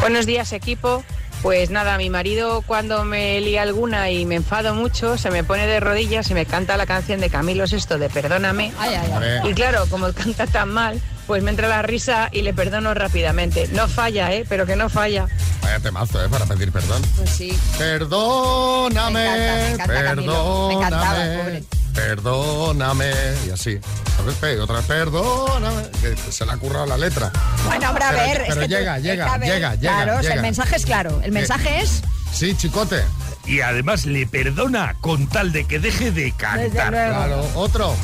Buenos 0.00 0.26
días, 0.26 0.52
equipo. 0.52 1.02
Pues 1.44 1.68
nada, 1.68 1.98
mi 1.98 2.08
marido 2.08 2.62
cuando 2.62 3.04
me 3.04 3.38
lía 3.38 3.60
alguna 3.60 4.08
y 4.08 4.24
me 4.24 4.36
enfado 4.36 4.74
mucho, 4.74 5.18
se 5.18 5.30
me 5.30 5.44
pone 5.44 5.66
de 5.66 5.78
rodillas 5.78 6.30
y 6.30 6.34
me 6.34 6.46
canta 6.46 6.78
la 6.78 6.86
canción 6.86 7.20
de 7.20 7.28
Camilo 7.28 7.66
Sesto 7.66 7.98
de 7.98 8.08
Perdóname. 8.08 8.72
ay. 8.78 8.96
Y 9.44 9.52
claro, 9.52 9.84
como 9.90 10.10
canta 10.14 10.46
tan 10.46 10.70
mal, 10.70 10.98
pues 11.26 11.42
me 11.42 11.50
entra 11.50 11.68
la 11.68 11.82
risa 11.82 12.30
y 12.32 12.40
le 12.40 12.54
perdono 12.54 12.94
rápidamente. 12.94 13.68
No 13.72 13.88
falla, 13.88 14.32
¿eh? 14.32 14.46
Pero 14.48 14.64
que 14.64 14.74
no 14.74 14.88
falla. 14.88 15.26
Vaya 15.60 15.80
temazo, 15.80 16.24
¿eh? 16.24 16.30
Para 16.30 16.46
pedir 16.46 16.72
perdón. 16.72 17.02
Pues 17.18 17.28
sí. 17.28 17.54
Perdóname, 17.76 19.12
Me 19.12 19.26
encanta, 19.26 19.54
me 19.54 19.70
encanta, 19.98 20.04
Camilo. 20.04 20.68
Me 20.68 20.74
encantaba, 20.74 21.14
perdóname, 21.14 21.42
pobre. 21.42 21.64
Perdóname. 21.94 23.12
Y 23.46 23.50
así. 23.50 23.78
Otra 24.14 24.24
vez, 24.26 24.34
pe- 24.36 24.60
otra 24.60 24.76
vez, 24.76 24.86
perdóname. 24.86 25.82
Que 26.00 26.16
se 26.32 26.44
le 26.44 26.52
ha 26.52 26.56
currado 26.56 26.86
la 26.86 26.96
letra. 26.98 27.30
Bueno, 27.66 27.88
hombre, 27.88 28.04
a 28.04 28.10
Pero- 28.10 28.22
ver. 28.22 28.40
es 28.42 28.48
pero 28.48 28.60
que 28.62 28.68
llega, 28.68 28.98
llega, 28.98 29.38
llega, 29.38 29.74
llega, 29.74 29.76
Claro, 30.04 30.12
o 30.12 30.14
sea, 30.16 30.22
llega. 30.22 30.34
el 30.34 30.42
mensaje 30.42 30.76
es 30.76 30.84
claro. 30.86 31.20
El 31.22 31.32
mensaje 31.32 31.80
es. 31.80 32.02
Sí, 32.32 32.56
chicote. 32.56 33.02
Y 33.46 33.60
además 33.60 34.06
le 34.06 34.26
perdona 34.26 34.96
con 35.00 35.28
tal 35.28 35.52
de 35.52 35.64
que 35.66 35.78
deje 35.78 36.10
de 36.10 36.32
cantar. 36.32 36.90
Claro, 36.90 37.46
otro. 37.54 37.94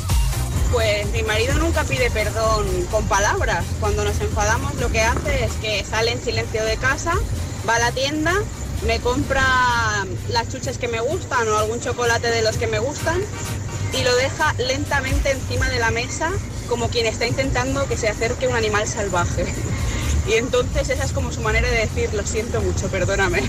Pues 0.71 1.05
mi 1.11 1.23
marido 1.23 1.55
nunca 1.55 1.83
pide 1.83 2.09
perdón 2.11 2.65
con 2.91 3.05
palabras. 3.07 3.65
Cuando 3.79 4.03
nos 4.05 4.19
enfadamos 4.21 4.73
lo 4.75 4.89
que 4.91 5.01
hace 5.01 5.43
es 5.45 5.51
que 5.53 5.83
sale 5.83 6.11
en 6.11 6.23
silencio 6.23 6.63
de 6.63 6.77
casa, 6.77 7.13
va 7.67 7.75
a 7.75 7.79
la 7.79 7.91
tienda, 7.91 8.33
me 8.87 8.99
compra 8.99 9.43
las 10.29 10.47
chuches 10.49 10.77
que 10.77 10.87
me 10.87 11.01
gustan 11.01 11.45
o 11.49 11.57
algún 11.57 11.81
chocolate 11.81 12.29
de 12.29 12.41
los 12.41 12.55
que 12.57 12.67
me 12.67 12.79
gustan 12.79 13.19
y 13.93 14.03
lo 14.03 14.15
deja 14.15 14.53
lentamente 14.53 15.31
encima 15.31 15.69
de 15.69 15.79
la 15.79 15.91
mesa 15.91 16.31
como 16.69 16.87
quien 16.89 17.05
está 17.05 17.27
intentando 17.27 17.87
que 17.87 17.97
se 17.97 18.07
acerque 18.07 18.47
un 18.47 18.55
animal 18.55 18.87
salvaje. 18.87 19.45
Y 20.27 20.33
entonces 20.33 20.87
esa 20.87 21.03
es 21.03 21.13
como 21.13 21.31
su 21.31 21.41
manera 21.41 21.67
de 21.67 21.77
decir, 21.79 22.13
lo 22.13 22.23
siento 22.23 22.61
mucho, 22.61 22.87
perdóname. 22.89 23.41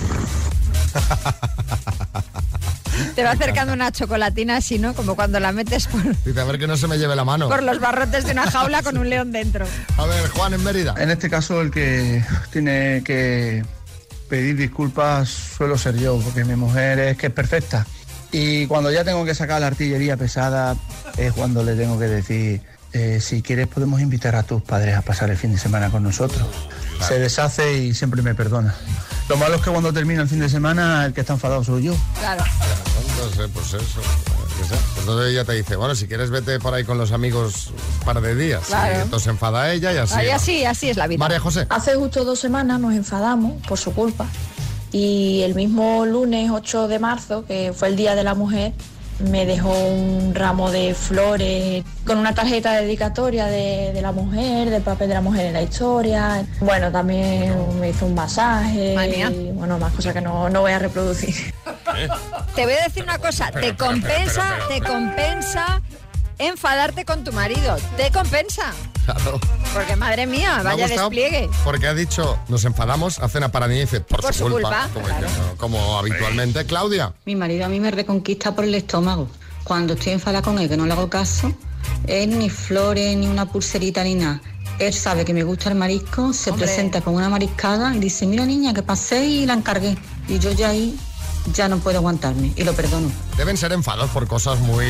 Te 3.14 3.22
va 3.24 3.32
acercando 3.32 3.72
una 3.74 3.92
chocolatina 3.92 4.56
así, 4.56 4.78
¿no? 4.78 4.94
Como 4.94 5.14
cuando 5.14 5.38
la 5.38 5.52
metes 5.52 5.86
por, 5.86 6.02
Dice, 6.24 6.40
a 6.40 6.44
ver 6.44 6.58
que 6.58 6.66
no 6.66 6.78
se 6.78 6.88
me 6.88 6.96
lleve 6.96 7.14
la 7.14 7.24
mano. 7.24 7.48
por 7.48 7.62
los 7.62 7.78
barrotes 7.78 8.24
de 8.24 8.32
una 8.32 8.50
jaula 8.50 8.82
con 8.82 8.96
un 8.96 9.10
león 9.10 9.32
dentro. 9.32 9.66
A 9.98 10.06
ver, 10.06 10.28
Juan 10.30 10.54
en 10.54 10.64
Mérida. 10.64 10.94
En 10.98 11.10
este 11.10 11.28
caso 11.28 11.60
el 11.60 11.70
que 11.70 12.24
tiene 12.50 13.02
que 13.04 13.64
pedir 14.28 14.56
disculpas 14.56 15.28
suelo 15.28 15.76
ser 15.76 15.96
yo, 15.98 16.18
porque 16.20 16.44
mi 16.44 16.56
mujer 16.56 16.98
es 17.00 17.16
que 17.18 17.26
es 17.26 17.32
perfecta. 17.32 17.86
Y 18.32 18.66
cuando 18.66 18.90
ya 18.90 19.04
tengo 19.04 19.24
que 19.26 19.34
sacar 19.34 19.60
la 19.60 19.66
artillería 19.68 20.16
pesada 20.16 20.74
es 21.18 21.32
cuando 21.34 21.62
le 21.62 21.74
tengo 21.74 21.98
que 21.98 22.06
decir, 22.06 22.62
eh, 22.94 23.20
si 23.20 23.42
quieres 23.42 23.68
podemos 23.68 24.00
invitar 24.00 24.34
a 24.36 24.42
tus 24.42 24.62
padres 24.62 24.96
a 24.96 25.02
pasar 25.02 25.30
el 25.30 25.36
fin 25.36 25.52
de 25.52 25.58
semana 25.58 25.90
con 25.90 26.02
nosotros. 26.02 26.42
Se 27.06 27.18
deshace 27.18 27.78
y 27.78 27.94
siempre 27.94 28.22
me 28.22 28.34
perdona. 28.34 28.74
Lo 29.28 29.36
malo 29.36 29.56
es 29.56 29.62
que 29.62 29.70
cuando 29.70 29.92
termina 29.92 30.22
el 30.22 30.28
fin 30.28 30.40
de 30.40 30.48
semana 30.48 31.04
el 31.04 31.12
que 31.12 31.20
está 31.20 31.34
enfadado 31.34 31.62
soy 31.62 31.84
yo. 31.84 31.94
Claro. 32.20 32.42
Entonces, 33.10 33.50
pues 33.52 33.66
eso. 33.74 34.00
que 34.58 34.68
sea. 34.68 34.78
Entonces 35.00 35.32
ella 35.32 35.44
te 35.44 35.52
dice, 35.52 35.76
bueno, 35.76 35.94
si 35.94 36.06
quieres 36.06 36.30
vete 36.30 36.58
por 36.58 36.72
ahí 36.72 36.84
con 36.84 36.96
los 36.96 37.12
amigos 37.12 37.68
un 38.00 38.04
par 38.06 38.20
de 38.20 38.34
días. 38.34 38.64
Claro. 38.66 38.98
Y 38.98 39.02
entonces 39.02 39.28
enfada 39.28 39.72
ella 39.72 39.92
y 39.92 39.98
así. 39.98 40.28
Así, 40.30 40.64
así 40.64 40.90
es 40.90 40.96
la 40.96 41.06
vida. 41.06 41.18
María 41.18 41.38
José. 41.38 41.66
Hace 41.68 41.96
justo 41.96 42.24
dos 42.24 42.38
semanas 42.38 42.80
nos 42.80 42.94
enfadamos 42.94 43.60
por 43.66 43.78
su 43.78 43.92
culpa 43.92 44.26
y 44.92 45.42
el 45.42 45.54
mismo 45.54 46.04
lunes 46.06 46.50
8 46.50 46.88
de 46.88 46.98
marzo, 46.98 47.44
que 47.46 47.72
fue 47.74 47.88
el 47.88 47.96
Día 47.96 48.14
de 48.14 48.24
la 48.24 48.34
Mujer, 48.34 48.72
me 49.30 49.46
dejó 49.46 49.70
un 49.70 50.34
ramo 50.34 50.70
de 50.70 50.94
flores 50.94 51.84
con 52.06 52.18
una 52.18 52.34
tarjeta 52.34 52.72
dedicatoria 52.72 53.46
de, 53.46 53.92
de 53.92 54.02
la 54.02 54.12
mujer, 54.12 54.70
del 54.70 54.82
papel 54.82 55.08
de 55.08 55.14
la 55.14 55.20
mujer 55.20 55.46
en 55.46 55.52
la 55.52 55.62
historia. 55.62 56.44
Bueno, 56.60 56.90
también 56.90 57.54
me 57.78 57.90
hizo 57.90 58.06
un 58.06 58.14
masaje 58.14 58.94
y 58.94 59.52
bueno, 59.52 59.78
más 59.78 59.92
cosas 59.92 60.12
que 60.12 60.20
no, 60.20 60.48
no 60.48 60.60
voy 60.62 60.72
a 60.72 60.78
reproducir. 60.78 61.54
Te 62.54 62.64
voy 62.64 62.74
a 62.74 62.84
decir 62.84 63.02
una 63.02 63.18
cosa, 63.18 63.50
te 63.50 63.76
compensa, 63.76 64.58
te 64.68 64.80
compensa 64.80 65.80
enfadarte 66.38 67.04
con 67.04 67.24
tu 67.24 67.32
marido. 67.32 67.76
Te 67.96 68.10
compensa. 68.10 68.72
Claro. 69.04 69.40
Porque 69.74 69.96
madre 69.96 70.26
mía, 70.26 70.58
Me 70.58 70.64
vaya 70.64 70.86
despliegue. 70.88 71.50
Porque 71.64 71.86
ha 71.88 71.94
dicho, 71.94 72.38
nos 72.48 72.64
enfadamos, 72.64 73.18
hace 73.18 73.38
una 73.38 73.50
paradilla 73.50 73.80
y 73.80 73.84
dice, 73.84 74.00
por, 74.00 74.20
Por 74.20 74.32
su 74.32 74.44
su 74.44 74.50
culpa. 74.50 74.88
culpa, 74.88 74.88
como, 74.94 75.06
claro. 75.06 75.26
diciendo, 75.26 75.54
como 75.58 75.98
habitualmente. 75.98 76.64
Claudia. 76.66 77.12
Mi 77.24 77.34
marido 77.34 77.64
a 77.64 77.68
mí 77.68 77.80
me 77.80 77.90
reconquista 77.90 78.54
por 78.54 78.64
el 78.64 78.74
estómago. 78.74 79.28
Cuando 79.64 79.94
estoy 79.94 80.12
enfadada 80.12 80.42
con 80.42 80.58
él, 80.58 80.68
que 80.68 80.76
no 80.76 80.86
le 80.86 80.92
hago 80.92 81.08
caso, 81.08 81.52
Él 82.06 82.38
ni 82.38 82.50
flores, 82.50 83.16
ni 83.16 83.26
una 83.26 83.46
pulserita, 83.46 84.02
ni 84.04 84.14
nada. 84.14 84.40
Él 84.78 84.92
sabe 84.92 85.24
que 85.24 85.34
me 85.34 85.44
gusta 85.44 85.68
el 85.68 85.74
marisco, 85.76 86.32
se 86.32 86.50
Hombre. 86.50 86.66
presenta 86.66 87.00
con 87.00 87.14
una 87.14 87.28
mariscada 87.28 87.94
y 87.94 87.98
dice, 88.00 88.26
mira 88.26 88.44
niña, 88.44 88.72
que 88.74 88.82
pasé 88.82 89.24
y 89.24 89.46
la 89.46 89.54
encargué. 89.54 89.96
Y 90.28 90.38
yo 90.38 90.50
ya 90.52 90.70
ahí 90.70 90.96
ya 91.52 91.68
no 91.68 91.78
puedo 91.78 91.98
aguantarme 91.98 92.52
y 92.56 92.64
lo 92.64 92.72
perdono. 92.72 93.10
Deben 93.36 93.56
ser 93.56 93.72
enfados 93.72 94.10
por 94.10 94.26
cosas 94.28 94.60
muy 94.60 94.86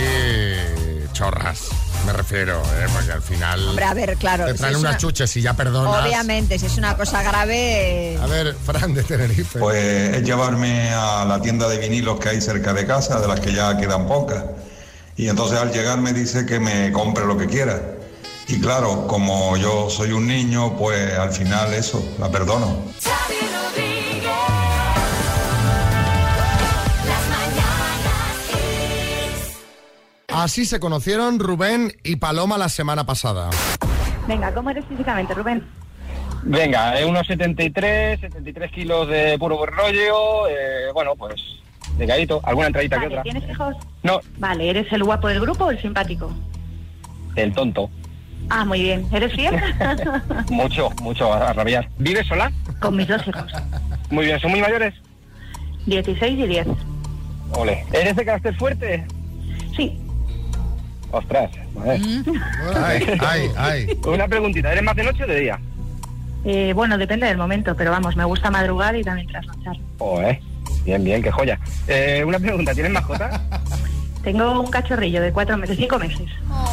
chorras, 1.13 1.69
me 2.05 2.13
refiero, 2.13 2.61
¿eh? 2.79 2.87
porque 2.93 3.13
al 3.13 3.23
final 3.23 3.69
Hombre, 3.69 3.85
a 3.85 3.95
ver, 3.95 4.17
claro. 4.17 4.47
te 4.47 4.55
traen 4.55 4.77
unas 4.77 4.91
una- 4.93 4.99
chuches 4.99 5.37
y 5.37 5.43
ya 5.43 5.55
perdonas. 5.55 6.05
Obviamente, 6.05 6.59
si 6.59 6.67
es 6.67 6.77
una 6.77 6.97
cosa 6.97 7.23
grave... 7.23 8.19
A 8.21 8.27
ver, 8.27 8.55
Fran 8.65 8.95
de 8.95 9.03
Tenerife. 9.03 9.59
Pues 9.59 10.17
es 10.17 10.23
llevarme 10.23 10.91
a 10.91 11.25
la 11.25 11.41
tienda 11.41 11.69
de 11.69 11.79
vinilos 11.79 12.19
que 12.21 12.31
hay 12.31 12.41
cerca 12.41 12.73
de 12.73 12.87
casa, 12.87 13.21
de 13.21 13.29
las 13.29 13.41
que 13.41 13.53
ya 13.53 13.77
quedan 13.77 14.07
pocas. 14.07 14.45
Y 15.17 15.29
entonces 15.29 15.59
al 15.59 15.73
llegar 15.73 15.99
me 16.01 16.13
dice 16.13 16.47
que 16.47 16.59
me 16.59 16.91
compre 16.93 17.25
lo 17.27 17.37
que 17.37 17.47
quiera. 17.47 17.81
Y 18.49 18.61
claro, 18.61 19.07
como 19.07 19.57
yo 19.57 19.89
soy 19.89 20.13
un 20.13 20.27
niño, 20.27 20.77
pues 20.77 21.17
al 21.19 21.33
final 21.33 21.73
eso, 21.75 22.05
la 22.19 22.29
perdono. 22.31 22.83
Así 30.43 30.65
se 30.65 30.81
conocieron 30.81 31.39
Rubén 31.39 31.93
y 32.03 32.17
Paloma 32.17 32.59
la 32.59 32.69
semana 32.69 33.07
pasada. 33.07 33.49
Venga, 34.27 34.53
¿cómo 34.53 34.71
eres 34.71 34.85
físicamente, 34.87 35.35
Rubén? 35.35 35.63
Venga, 36.43 36.99
eh, 36.99 37.05
unos 37.05 37.29
73, 37.29 38.19
73 38.19 38.73
kilos 38.73 39.07
de 39.07 39.39
puro 39.39 39.57
buen 39.57 39.71
rollo, 39.71 40.49
eh, 40.49 40.91
bueno, 40.93 41.15
pues 41.15 41.41
delgadito, 41.97 42.41
alguna 42.43 42.67
entradita 42.67 42.99
que 42.99 43.07
otra. 43.07 43.23
¿Tienes 43.23 43.49
hijos? 43.49 43.77
No, 44.03 44.19
Vale, 44.39 44.69
¿eres 44.69 44.93
el 44.93 45.05
guapo 45.05 45.29
del 45.29 45.41
grupo 45.41 45.67
o 45.67 45.71
el 45.71 45.81
simpático? 45.81 46.33
el 47.37 47.53
tonto. 47.55 47.89
Ah, 48.51 48.65
muy 48.65 48.83
bien. 48.83 49.07
¿Eres 49.13 49.33
fiel? 49.35 49.55
Mucho, 50.51 50.91
mucho, 51.03 51.33
a 51.33 51.53
rabiar. 51.53 51.89
¿Vives 51.99 52.27
sola? 52.27 52.51
Con 52.81 52.97
mis 52.97 53.07
dos 53.07 53.25
hijos. 53.29 53.53
Muy 54.11 54.25
bien, 54.25 54.41
¿son 54.41 54.51
muy 54.51 54.61
mayores? 54.61 54.93
16 55.87 56.37
y 56.37 56.47
10. 56.49 56.67
Ole. 57.53 57.85
¿Eres 57.93 58.17
de 58.17 58.25
carácter 58.25 58.57
fuerte? 58.57 59.07
Ostras, 61.13 61.51
vale. 61.75 62.01
Ay, 62.75 63.07
ay, 63.21 63.51
ay. 63.57 64.01
Una 64.07 64.27
preguntita, 64.27 64.73
¿eres 64.73 64.83
más 64.83 64.97
de 64.97 65.05
noche 65.05 65.25
o 65.25 65.27
de 65.27 65.41
día? 65.41 65.61
Eh, 66.45 66.73
bueno, 66.75 66.99
depende 66.99 67.27
del 67.27 67.37
momento, 67.37 67.77
pero 67.77 67.91
vamos, 67.91 68.17
me 68.17 68.25
gusta 68.25 68.51
madrugar 68.51 68.97
y 68.97 69.05
también 69.05 69.29
trasnochar. 69.29 69.77
Joder, 69.99 70.41
bien, 70.85 71.05
bien, 71.05 71.23
qué 71.23 71.31
joya. 71.31 71.61
Eh, 71.87 72.25
una 72.27 72.39
pregunta, 72.39 72.75
¿tienes 72.75 72.93
mascota? 72.93 73.43
Tengo 74.25 74.61
un 74.61 74.71
cachorrillo 74.71 75.21
de 75.21 75.33
cuatro 75.33 75.57
meses, 75.59 75.77
cinco 75.77 75.99
meses. 75.99 76.31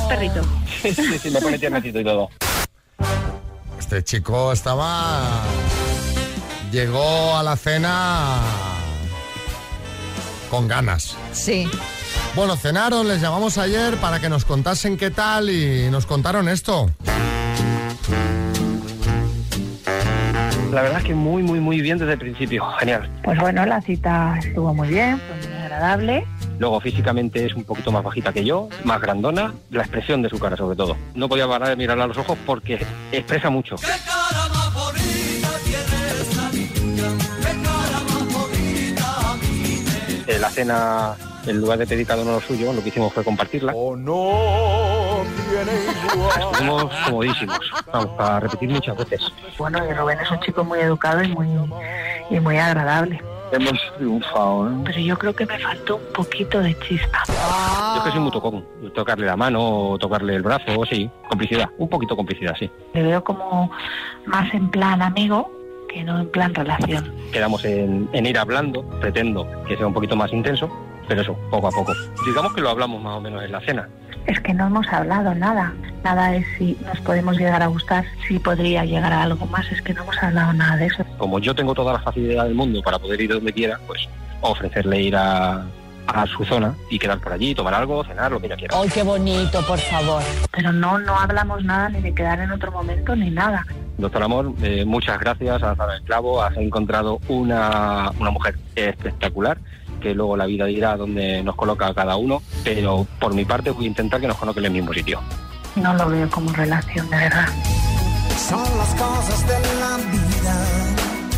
Perrito. 0.07 0.41
Sí, 0.81 0.93
sí, 0.93 1.19
sí, 1.19 1.29
me 1.31 1.41
pone 1.41 1.59
tiernecito 1.59 1.99
y 1.99 2.03
todo. 2.03 2.29
Este 3.77 4.03
chico 4.03 4.53
estaba... 4.53 5.43
Llegó 6.71 7.35
a 7.35 7.43
la 7.43 7.55
cena 7.55 8.37
con 10.49 10.67
ganas. 10.67 11.17
Sí. 11.31 11.67
Bueno, 12.35 12.55
cenaron, 12.55 13.07
les 13.07 13.21
llamamos 13.21 13.57
ayer 13.57 13.97
para 13.97 14.19
que 14.19 14.29
nos 14.29 14.45
contasen 14.45 14.97
qué 14.97 15.09
tal 15.11 15.49
y 15.49 15.89
nos 15.89 16.05
contaron 16.05 16.47
esto. 16.47 16.89
La 20.71 20.83
verdad 20.83 20.99
es 20.99 21.05
que 21.05 21.15
muy, 21.15 21.41
muy, 21.41 21.59
muy 21.59 21.81
bien 21.81 21.97
desde 21.97 22.13
el 22.13 22.19
principio. 22.19 22.63
Genial. 22.79 23.09
Pues 23.23 23.39
bueno, 23.39 23.65
la 23.65 23.81
cita 23.81 24.37
estuvo 24.37 24.73
muy 24.73 24.89
bien, 24.89 25.19
fue 25.19 25.49
muy 25.49 25.57
agradable. 25.57 26.27
Luego 26.59 26.79
físicamente 26.79 27.45
es 27.45 27.55
un 27.55 27.63
poquito 27.63 27.91
más 27.91 28.03
bajita 28.03 28.31
que 28.31 28.45
yo, 28.45 28.69
más 28.83 29.01
grandona, 29.01 29.53
la 29.71 29.81
expresión 29.81 30.21
de 30.21 30.29
su 30.29 30.37
cara 30.37 30.55
sobre 30.55 30.75
todo. 30.75 30.95
No 31.15 31.27
podía 31.27 31.47
parar 31.47 31.69
de 31.69 31.75
mirarla 31.75 32.03
a 32.03 32.07
los 32.07 32.17
ojos 32.17 32.37
porque 32.45 32.85
expresa 33.11 33.49
mucho. 33.49 33.75
Eh, 40.27 40.37
la 40.37 40.49
cena, 40.51 41.15
en 41.45 41.61
lugar 41.61 41.77
de 41.79 41.87
pedir 41.87 42.05
cada 42.05 42.21
uno 42.23 42.33
lo 42.33 42.41
suyo, 42.41 42.73
lo 42.73 42.81
que 42.81 42.89
hicimos 42.89 43.13
fue 43.13 43.23
compartirla. 43.23 43.73
Estuvimos 46.51 46.93
comodísimos, 47.05 47.59
vamos, 47.91 48.09
para 48.17 48.39
repetir 48.41 48.69
muchas 48.69 48.97
veces. 48.97 49.21
Bueno, 49.57 49.79
y 49.89 49.93
Rubén 49.93 50.19
es 50.19 50.31
un 50.31 50.39
chico 50.39 50.63
muy 50.63 50.79
educado 50.79 51.23
y 51.23 51.27
muy, 51.29 51.47
y 52.29 52.39
muy 52.39 52.57
agradable. 52.57 53.21
Hemos 53.51 53.79
triunfado, 53.97 54.69
¿eh? 54.69 54.73
Pero 54.85 54.99
yo 54.99 55.17
creo 55.17 55.33
que 55.33 55.45
me 55.47 55.57
faltó 55.57 55.95
un 55.95 56.13
poquito 56.13 56.59
de 56.59 56.77
chispa. 56.79 57.23
Yo 57.27 57.97
es 57.97 58.03
que 58.03 58.11
soy 58.11 58.19
muy 58.19 58.31
tocón. 58.31 58.63
Tocarle 58.93 59.25
la 59.25 59.35
mano, 59.35 59.97
tocarle 59.99 60.35
el 60.35 60.43
brazo, 60.43 60.85
sí. 60.87 61.09
Complicidad, 61.27 61.67
un 61.79 61.89
poquito 61.89 62.15
complicidad, 62.15 62.55
sí. 62.59 62.69
Le 62.93 63.01
veo 63.01 63.23
como 63.23 63.71
más 64.25 64.53
en 64.53 64.69
plan 64.69 65.01
amigo 65.01 65.51
que 65.89 66.03
no 66.03 66.19
en 66.19 66.29
plan 66.29 66.53
relación. 66.53 67.11
Quedamos 67.31 67.65
en, 67.65 68.07
en 68.13 68.25
ir 68.27 68.37
hablando, 68.37 68.83
pretendo 68.99 69.47
que 69.67 69.75
sea 69.75 69.87
un 69.87 69.93
poquito 69.93 70.15
más 70.15 70.31
intenso, 70.31 70.69
pero 71.09 71.21
eso, 71.23 71.33
poco 71.49 71.67
a 71.67 71.71
poco. 71.71 71.91
Digamos 72.23 72.53
que 72.53 72.61
lo 72.61 72.69
hablamos 72.69 73.01
más 73.01 73.17
o 73.17 73.21
menos 73.21 73.43
en 73.43 73.51
la 73.51 73.59
cena. 73.61 73.89
Es 74.27 74.39
que 74.41 74.53
no 74.53 74.67
hemos 74.67 74.87
hablado 74.89 75.33
nada. 75.33 75.73
Nada 76.03 76.35
es 76.35 76.45
si 76.57 76.77
nos 76.85 76.99
podemos 77.01 77.35
llegar 77.35 77.63
a 77.63 77.67
gustar, 77.67 78.05
si 78.27 78.37
podría 78.37 78.85
llegar 78.85 79.11
a 79.11 79.23
algo 79.23 79.45
más. 79.47 79.69
Es 79.71 79.81
que 79.81 79.93
no 79.93 80.03
hemos 80.03 80.21
hablado 80.21 80.53
nada 80.53 80.77
de 80.77 80.85
eso. 80.85 81.03
Como 81.17 81.39
yo 81.39 81.55
tengo 81.55 81.73
toda 81.73 81.93
la 81.93 81.99
facilidad 81.99 82.45
del 82.45 82.53
mundo 82.53 82.81
para 82.83 82.99
poder 82.99 83.19
ir 83.19 83.31
donde 83.31 83.51
quiera, 83.51 83.79
pues 83.87 84.07
ofrecerle 84.41 85.01
ir 85.01 85.15
a, 85.15 85.65
a 86.05 86.27
su 86.27 86.45
zona 86.45 86.75
y 86.91 86.99
quedar 86.99 87.19
por 87.19 87.33
allí, 87.33 87.55
tomar 87.55 87.73
algo, 87.73 88.03
cenar, 88.03 88.31
lo 88.31 88.39
que 88.39 88.45
ella 88.45 88.55
quiera. 88.55 88.77
¡Ay, 88.79 88.89
qué 88.89 89.01
bonito, 89.01 89.65
por 89.65 89.79
favor! 89.79 90.21
Pero 90.51 90.71
no, 90.71 90.99
no 90.99 91.15
hablamos 91.15 91.63
nada 91.63 91.89
ni 91.89 92.01
de 92.01 92.13
quedar 92.13 92.39
en 92.39 92.51
otro 92.51 92.71
momento 92.71 93.15
ni 93.15 93.31
nada. 93.31 93.65
Doctor 93.97 94.23
Amor, 94.23 94.53
eh, 94.61 94.85
muchas 94.85 95.19
gracias, 95.19 95.61
has 95.61 95.77
dado 95.77 95.91
el 95.91 96.01
clavo, 96.03 96.41
has 96.41 96.55
encontrado 96.55 97.19
una, 97.27 98.11
una 98.19 98.29
mujer 98.29 98.55
espectacular, 98.75 99.57
que 99.99 100.13
luego 100.13 100.37
la 100.37 100.45
vida 100.45 100.65
dirá 100.65 100.97
dónde 100.97 101.43
nos 101.43 101.55
coloca 101.55 101.87
a 101.87 101.93
cada 101.93 102.15
uno, 102.15 102.41
pero 102.63 103.05
por 103.19 103.33
mi 103.33 103.45
parte 103.45 103.71
voy 103.71 103.85
a 103.85 103.87
intentar 103.89 104.19
que 104.19 104.27
nos 104.27 104.37
coloque 104.37 104.59
en 104.59 104.65
el 104.65 104.71
mismo 104.71 104.93
sitio. 104.93 105.21
No 105.75 105.93
lo 105.93 106.09
veo 106.09 106.29
como 106.29 106.51
relación, 106.51 107.09
de 107.09 107.17
verdad. 107.17 107.47
Son 108.49 108.77
las 108.77 108.95
cosas 108.95 109.47
de 109.47 109.53
la 109.79 109.97
vida. 110.11 110.65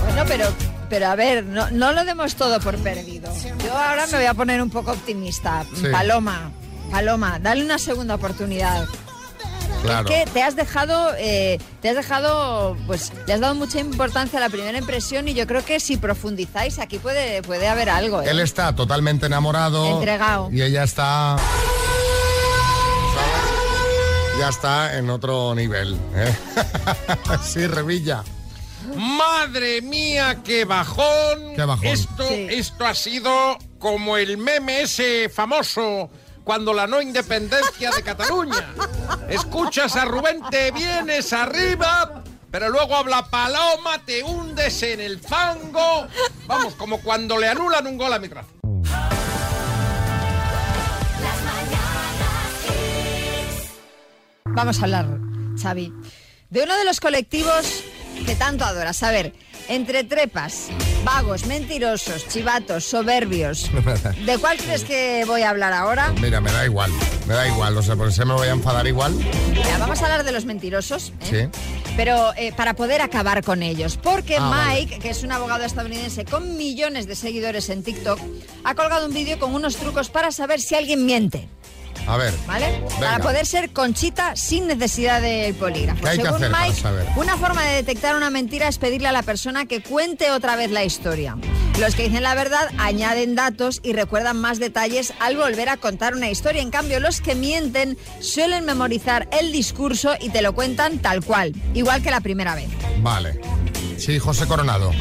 Bueno, 0.06 0.24
pero, 0.28 0.45
pero 0.89 1.08
a 1.08 1.15
ver, 1.15 1.43
no, 1.43 1.69
no 1.71 1.91
lo 1.91 2.06
demos 2.06 2.36
todo 2.36 2.60
por 2.60 2.78
perdido. 2.78 3.32
Yo 3.63 3.78
ahora 3.78 4.08
me 4.08 4.17
voy 4.17 4.26
a 4.26 4.34
poner 4.34 4.62
un 4.62 4.69
poco 4.69 4.91
optimista. 4.91 5.65
Sí. 5.74 5.88
Paloma, 5.91 6.52
Paloma, 6.91 7.39
dale 7.39 7.63
una 7.63 7.78
segunda 7.78 8.15
oportunidad. 8.15 8.86
Claro. 9.82 10.08
Que 10.08 10.26
te 10.32 10.44
has 10.44 10.56
dejado, 10.56 11.13
eh, 11.17 11.60
te 11.82 11.89
has 11.89 11.96
dejado, 11.96 12.78
pues, 12.86 13.12
le 13.26 13.34
has 13.34 13.39
dado 13.39 13.56
mucha 13.56 13.80
importancia 13.80 14.38
a 14.38 14.41
la 14.41 14.50
primera 14.50 14.78
impresión 14.78 15.28
y 15.28 15.34
yo 15.34 15.48
creo 15.48 15.65
que 15.65 15.80
si 15.80 15.98
profundizáis 15.98 16.80
aquí 16.80 17.00
puede, 17.00 17.41
puede 17.41 17.67
haber 17.67 17.89
algo. 17.89 18.22
¿eh? 18.22 18.30
Él 18.30 18.39
está 18.39 18.76
totalmente 18.76 19.26
enamorado. 19.26 19.86
Entregado. 19.86 20.50
Y 20.52 20.62
ella 20.62 20.84
está... 20.84 21.38
Ya 24.39 24.50
está 24.50 24.98
en 24.98 25.10
otro 25.10 25.54
nivel. 25.54 25.96
¿eh? 26.15 26.36
sí, 27.44 27.67
Revilla. 27.67 28.24
Madre 28.96 29.82
mía, 29.82 30.39
qué 30.44 30.65
bajón. 30.65 31.56
Qué 31.56 31.63
bajón. 31.63 31.88
Esto, 31.88 32.24
esto 32.30 32.86
ha 32.86 32.96
sido 32.96 33.58
como 33.78 34.17
el 34.17 34.38
meme 34.38 34.82
ese 34.82 35.30
famoso 35.30 36.10
cuando 36.44 36.74
la 36.74 36.88
no 36.88 37.02
independencia 37.02 37.92
de 37.92 38.04
Cataluña. 38.04 38.74
Escuchas 39.30 39.96
a 39.96 40.06
Rubén, 40.06 40.42
te 40.50 40.72
vienes 40.72 41.34
arriba, 41.34 42.24
pero 42.50 42.70
luego 42.70 42.96
habla 42.96 43.28
Paloma, 43.30 44.04
te 44.06 44.24
hundes 44.24 44.84
en 44.84 45.00
el 45.00 45.20
fango. 45.20 46.08
Vamos, 46.48 46.76
como 46.76 47.02
cuando 47.02 47.38
le 47.38 47.48
anulan 47.48 47.88
un 47.88 47.98
gol 47.98 48.14
a 48.14 48.20
mi 48.20 48.28
raza. 48.28 48.50
Vamos 54.54 54.80
a 54.80 54.84
hablar, 54.84 55.08
Xavi, 55.62 55.94
de 56.50 56.64
uno 56.64 56.76
de 56.76 56.84
los 56.84 57.00
colectivos 57.00 57.84
que 58.26 58.36
tanto 58.36 58.66
adoras. 58.66 59.02
A 59.04 59.12
ver, 59.12 59.34
entre 59.72 60.04
trepas, 60.04 60.68
vagos, 61.06 61.46
mentirosos, 61.46 62.28
chivatos, 62.28 62.84
soberbios. 62.84 63.72
¿De 64.26 64.38
cuál 64.38 64.58
crees 64.58 64.84
que 64.84 65.24
voy 65.26 65.44
a 65.44 65.50
hablar 65.50 65.72
ahora? 65.72 66.14
Mira, 66.22 66.42
me 66.42 66.52
da 66.52 66.66
igual. 66.66 66.92
Me 67.26 67.34
da 67.34 67.48
igual. 67.48 67.78
O 67.78 67.82
sea, 67.82 67.96
por 67.96 68.10
eso 68.10 68.26
me 68.26 68.34
voy 68.34 68.50
a 68.50 68.52
enfadar 68.52 68.86
igual. 68.86 69.14
Mira, 69.52 69.78
vamos 69.80 70.02
a 70.02 70.06
hablar 70.06 70.26
de 70.26 70.34
los 70.34 70.44
mentirosos. 70.44 71.14
¿eh? 71.32 71.50
Sí. 71.54 71.60
Pero 71.96 72.34
eh, 72.36 72.52
para 72.56 72.74
poder 72.76 73.02
acabar 73.02 73.44
con 73.44 73.64
ellos. 73.64 73.98
Porque 73.98 74.38
Ah, 74.40 74.74
Mike, 74.76 75.00
que 75.00 75.10
es 75.10 75.24
un 75.24 75.32
abogado 75.32 75.64
estadounidense 75.64 76.26
con 76.26 76.58
millones 76.58 77.08
de 77.08 77.16
seguidores 77.16 77.70
en 77.70 77.84
TikTok, 77.84 78.20
ha 78.66 78.76
colgado 78.76 79.08
un 79.08 79.14
vídeo 79.14 79.40
con 79.40 79.54
unos 79.56 79.78
trucos 79.78 80.10
para 80.10 80.32
saber 80.32 80.60
si 80.60 80.76
alguien 80.76 81.06
miente. 81.06 81.48
A 82.08 82.18
ver. 82.18 82.34
¿Vale? 82.48 82.82
Venga. 82.82 83.00
Para 83.00 83.20
poder 83.20 83.46
ser 83.46 83.72
conchita 83.72 84.36
sin 84.36 84.68
necesidad 84.68 85.22
del 85.22 85.54
polígrafo. 85.56 86.02
¿Qué 86.02 86.10
hay 86.10 86.18
que 86.18 86.24
Según 86.24 86.38
hacer 86.38 86.52
para 86.52 86.66
Mike, 86.68 86.82
saber? 86.82 87.08
una 87.16 87.38
forma 87.38 87.64
de 87.66 87.76
detectar 87.76 88.16
una 88.16 88.30
mentira 88.30 88.68
es 88.68 88.78
pedirle 88.78 89.08
a 89.08 89.12
la 89.12 89.24
persona 89.24 89.66
que 89.66 89.82
cuente 89.82 90.32
otra 90.32 90.56
vez 90.56 90.72
la 90.72 90.84
historia. 90.84 91.38
Los 91.80 91.96
que 91.96 92.04
dicen 92.04 92.24
la 92.24 92.36
verdad 92.36 92.70
añaden 92.78 93.36
datos 93.36 93.80
y 93.84 93.94
recuerdan 93.94 94.38
más 94.40 94.60
detalles 94.60 95.14
al 95.20 95.38
volver 95.38 95.70
a 95.70 95.78
contar 95.78 96.16
una 96.16 96.30
historia. 96.30 96.62
En 96.62 96.70
cambio, 96.72 97.00
los 97.00 97.22
que 97.22 97.36
mienten 97.36 97.98
suelen 98.20 98.66
memorizar 98.66 99.28
el 99.32 99.52
discurso 99.52 100.14
y 100.20 100.30
te 100.30 100.42
lo 100.42 100.54
cuentan 100.54 101.00
tal 101.00 101.24
cual, 101.24 101.54
igual 101.74 102.02
que 102.02 102.12
la 102.12 102.22
primera 102.22 102.56
vez. 102.56 102.68
Vale. 103.02 103.40
Sí, 103.98 104.18
José 104.20 104.48
Coronado. 104.48 104.92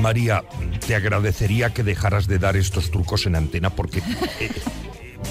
María, 0.00 0.42
te 0.86 0.94
agradecería 0.94 1.72
que 1.74 1.82
dejaras 1.82 2.26
de 2.26 2.38
dar 2.38 2.56
estos 2.56 2.90
trucos 2.90 3.26
en 3.26 3.36
antena 3.36 3.70
porque 3.70 3.98
eh, 4.40 4.50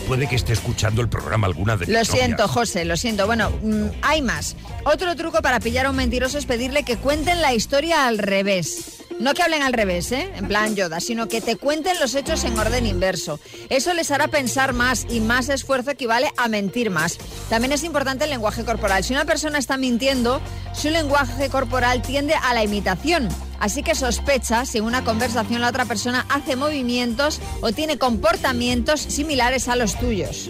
puede 0.05 0.27
que 0.27 0.35
esté 0.35 0.53
escuchando 0.53 1.01
el 1.01 1.09
programa 1.09 1.47
alguna 1.47 1.77
de 1.77 1.87
Lo 1.87 1.99
mis 1.99 2.07
siento, 2.07 2.43
novias. 2.43 2.51
José, 2.51 2.85
lo 2.85 2.95
siento. 2.97 3.25
Bueno, 3.25 3.49
mm, 3.61 3.87
hay 4.01 4.21
más. 4.21 4.55
Otro 4.85 5.15
truco 5.15 5.41
para 5.41 5.59
pillar 5.59 5.87
a 5.87 5.89
un 5.89 5.95
mentiroso 5.95 6.37
es 6.37 6.45
pedirle 6.45 6.83
que 6.83 6.97
cuenten 6.97 7.41
la 7.41 7.53
historia 7.53 8.07
al 8.07 8.17
revés. 8.17 8.91
No 9.19 9.33
que 9.33 9.43
hablen 9.43 9.63
al 9.63 9.71
revés, 9.71 10.11
¿eh? 10.11 10.29
En 10.35 10.47
plan 10.49 10.75
Yoda, 10.75 10.99
sino 10.99 11.29
que 11.29 11.39
te 11.39 11.55
cuenten 11.55 11.97
los 12.01 12.15
hechos 12.15 12.43
en 12.43 12.59
orden 12.59 12.85
inverso. 12.85 13.39
Eso 13.69 13.93
les 13.93 14.11
hará 14.11 14.27
pensar 14.27 14.73
más 14.73 15.05
y 15.09 15.21
más 15.21 15.47
esfuerzo 15.47 15.91
equivale 15.91 16.31
a 16.35 16.49
mentir 16.49 16.89
más. 16.89 17.17
También 17.49 17.71
es 17.71 17.85
importante 17.85 18.25
el 18.25 18.29
lenguaje 18.29 18.65
corporal. 18.65 19.05
Si 19.05 19.13
una 19.13 19.23
persona 19.23 19.57
está 19.57 19.77
mintiendo, 19.77 20.41
su 20.73 20.89
lenguaje 20.89 21.49
corporal 21.49 22.01
tiende 22.01 22.35
a 22.35 22.53
la 22.53 22.63
imitación. 22.65 23.29
Así 23.59 23.83
que 23.83 23.95
sospecha 23.95 24.65
si 24.65 24.79
en 24.79 24.85
una 24.85 25.03
conversación 25.03 25.61
la 25.61 25.69
otra 25.69 25.85
persona 25.85 26.25
hace 26.29 26.55
movimientos 26.55 27.39
o 27.61 27.71
tiene 27.71 27.97
comportamientos 27.97 29.01
similares 29.01 29.67
a 29.67 29.75
los 29.75 29.99
tuyos. 29.99 30.49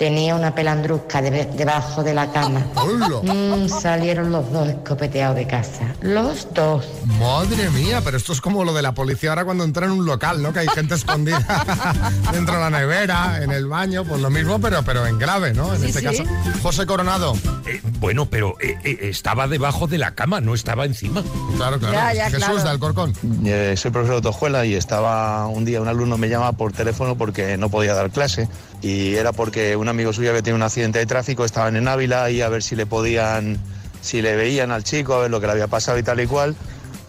tenía 0.00 0.34
una 0.34 0.54
pelandrusca 0.54 1.20
debe- 1.20 1.44
debajo 1.54 2.02
de 2.02 2.14
la 2.14 2.32
cama. 2.32 2.64
Mm, 3.22 3.68
salieron 3.68 4.32
los 4.32 4.50
dos 4.50 4.68
escopeteados 4.68 5.36
de 5.36 5.46
casa. 5.46 5.94
Los 6.00 6.48
dos. 6.54 6.86
Madre 7.18 7.68
mía, 7.70 8.00
pero 8.02 8.16
esto 8.16 8.32
es 8.32 8.40
como 8.40 8.64
lo 8.64 8.72
de 8.72 8.80
la 8.82 8.92
policía 8.92 9.30
ahora 9.30 9.44
cuando 9.44 9.64
entra 9.64 9.86
en 9.86 9.92
un 9.92 10.06
local, 10.06 10.42
¿no? 10.42 10.52
Que 10.52 10.60
hay 10.60 10.68
gente 10.68 10.94
escondida 10.94 11.38
dentro 12.32 12.54
de 12.54 12.60
la 12.60 12.70
nevera, 12.70 13.40
en 13.42 13.50
el 13.52 13.66
baño, 13.66 14.04
pues 14.04 14.20
lo 14.20 14.30
mismo, 14.30 14.58
pero, 14.60 14.82
pero 14.84 15.06
en 15.06 15.18
grave, 15.18 15.52
¿no? 15.52 15.74
En 15.74 15.80
Sí, 15.80 15.86
este 15.88 16.00
sí. 16.00 16.04
caso. 16.06 16.24
José 16.62 16.86
Coronado. 16.86 17.34
Eh, 17.66 17.80
bueno, 17.98 18.26
pero 18.26 18.56
eh, 18.60 18.76
eh, 18.84 18.98
estaba 19.02 19.46
debajo 19.48 19.86
de 19.86 19.98
la 19.98 20.14
cama, 20.14 20.40
no 20.40 20.54
estaba 20.54 20.86
encima. 20.86 21.22
Claro, 21.56 21.78
claro. 21.78 21.94
Ya, 21.94 22.14
ya, 22.14 22.24
Jesús 22.30 22.44
claro. 22.46 22.62
de 22.62 22.70
Alcorcón. 22.70 23.12
Eh, 23.44 23.74
soy 23.76 23.90
profesor 23.90 24.14
de 24.14 24.16
autoescuela 24.28 24.64
y 24.64 24.74
estaba 24.74 25.46
un 25.46 25.64
día 25.64 25.80
un 25.80 25.88
alumno 25.88 26.16
me 26.16 26.28
llama 26.28 26.52
por 26.52 26.72
teléfono 26.72 27.16
porque 27.16 27.56
no 27.58 27.68
podía 27.68 27.94
dar 27.94 28.10
clase 28.10 28.48
y 28.82 29.14
era 29.14 29.32
porque 29.32 29.76
un 29.76 29.88
amigo 29.88 30.12
suyo 30.12 30.30
había 30.30 30.42
tenido 30.42 30.56
un 30.56 30.62
accidente 30.62 30.98
de 30.98 31.06
tráfico, 31.06 31.44
estaban 31.44 31.76
en 31.76 31.86
Ávila 31.88 32.30
y 32.30 32.40
a 32.42 32.48
ver 32.48 32.62
si 32.62 32.76
le 32.76 32.86
podían, 32.86 33.58
si 34.00 34.22
le 34.22 34.36
veían 34.36 34.70
al 34.70 34.84
chico, 34.84 35.14
a 35.14 35.20
ver 35.20 35.30
lo 35.30 35.40
que 35.40 35.46
le 35.46 35.52
había 35.52 35.66
pasado 35.68 35.98
y 35.98 36.02
tal 36.02 36.20
y 36.20 36.26
cual. 36.26 36.56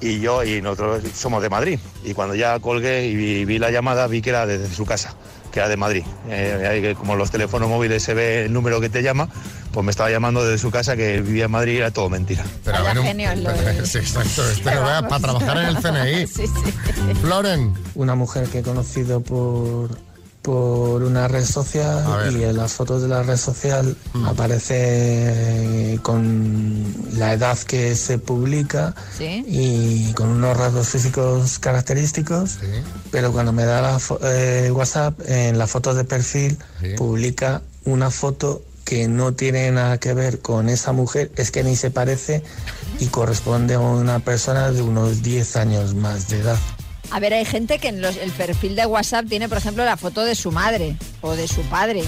Y 0.03 0.19
yo 0.19 0.43
y 0.43 0.61
nosotros 0.63 1.03
somos 1.15 1.43
de 1.43 1.49
Madrid 1.49 1.79
y 2.03 2.13
cuando 2.15 2.33
ya 2.33 2.59
colgué 2.59 3.05
y 3.05 3.15
vi, 3.15 3.45
vi 3.45 3.59
la 3.59 3.69
llamada 3.69 4.07
vi 4.07 4.21
que 4.23 4.31
era 4.31 4.47
desde 4.47 4.73
su 4.73 4.83
casa, 4.83 5.13
que 5.51 5.59
era 5.59 5.69
de 5.69 5.77
Madrid. 5.77 6.03
Eh, 6.27 6.95
como 6.97 7.15
los 7.15 7.29
teléfonos 7.29 7.69
móviles 7.69 8.01
se 8.01 8.15
ve 8.15 8.45
el 8.45 8.53
número 8.53 8.81
que 8.81 8.89
te 8.89 9.03
llama, 9.03 9.29
pues 9.71 9.85
me 9.85 9.91
estaba 9.91 10.09
llamando 10.09 10.43
desde 10.43 10.57
su 10.57 10.71
casa 10.71 10.95
que 10.97 11.21
vivía 11.21 11.45
en 11.45 11.51
Madrid 11.51 11.73
y 11.73 11.77
era 11.77 11.91
todo 11.91 12.09
mentira. 12.09 12.43
Pero 12.65 12.77
a 12.77 12.81
ver, 12.81 12.97
un- 12.99 13.05
genio 13.05 13.29
lo 13.35 13.51
Sí, 13.85 13.99
exacto, 13.99 14.41
vea 14.65 15.03
para 15.07 15.19
trabajar 15.21 15.57
en 15.59 15.65
el 15.67 15.77
CNI. 16.27 17.15
Floren. 17.21 17.73
Una 17.93 18.15
mujer 18.15 18.47
que 18.47 18.59
he 18.59 18.63
conocido 18.63 19.21
por, 19.21 19.89
por 20.41 21.03
una 21.03 21.27
red 21.27 21.45
social 21.45 22.03
y 22.39 22.43
en 22.43 22.57
las 22.57 22.73
fotos 22.73 23.01
de 23.03 23.07
la 23.07 23.21
red 23.23 23.37
social 23.37 23.95
aparece 24.25 25.99
con 26.01 26.83
la 27.17 27.33
edad 27.33 27.57
que 27.59 27.95
se 27.95 28.17
publica 28.17 28.95
Sí. 29.17 29.43
y 29.47 30.13
con 30.13 30.29
unos 30.29 30.57
rasgos 30.57 30.89
físicos 30.89 31.59
característicos, 31.59 32.57
pero 33.11 33.31
cuando 33.31 33.51
me 33.51 33.65
da 33.65 33.81
la 33.81 33.97
fo- 33.99 34.19
eh, 34.23 34.71
WhatsApp, 34.71 35.19
en 35.27 35.57
la 35.57 35.67
foto 35.67 35.93
de 35.93 36.03
perfil 36.05 36.57
publica 36.97 37.61
una 37.85 38.09
foto 38.11 38.61
que 38.83 39.07
no 39.07 39.33
tiene 39.33 39.71
nada 39.71 39.99
que 39.99 40.13
ver 40.13 40.39
con 40.39 40.67
esa 40.69 40.91
mujer, 40.91 41.31
es 41.35 41.51
que 41.51 41.63
ni 41.63 41.75
se 41.75 41.91
parece 41.91 42.43
y 42.99 43.07
corresponde 43.07 43.75
a 43.75 43.79
una 43.79 44.19
persona 44.19 44.71
de 44.71 44.81
unos 44.81 45.21
10 45.21 45.55
años 45.55 45.93
más 45.95 46.27
de 46.29 46.39
edad. 46.41 46.57
A 47.11 47.19
ver, 47.19 47.33
hay 47.33 47.45
gente 47.45 47.77
que 47.79 47.89
en 47.89 48.01
los- 48.01 48.17
el 48.17 48.31
perfil 48.31 48.75
de 48.75 48.85
WhatsApp 48.85 49.25
tiene, 49.27 49.49
por 49.49 49.57
ejemplo, 49.57 49.83
la 49.85 49.97
foto 49.97 50.23
de 50.23 50.33
su 50.35 50.51
madre 50.51 50.95
o 51.21 51.35
de 51.35 51.47
su 51.47 51.61
padre 51.63 52.03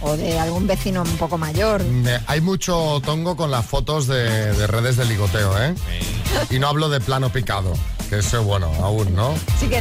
o 0.00 0.16
de 0.16 0.38
algún 0.38 0.66
vecino 0.66 1.02
un 1.02 1.16
poco 1.18 1.38
mayor. 1.38 1.82
Hay 2.26 2.40
mucho 2.40 3.00
tongo 3.04 3.36
con 3.36 3.50
las 3.50 3.64
fotos 3.64 4.06
de, 4.08 4.52
de 4.54 4.66
redes 4.66 4.96
de 4.96 5.04
ligoteo, 5.04 5.56
¿eh? 5.62 5.74
Y 6.50 6.58
no 6.58 6.68
hablo 6.68 6.88
de 6.88 7.00
plano 7.00 7.30
picado, 7.30 7.72
que 8.10 8.18
eso, 8.18 8.42
bueno, 8.42 8.72
aún, 8.82 9.14
¿no? 9.14 9.34
Sí 9.60 9.68
que 9.68 9.80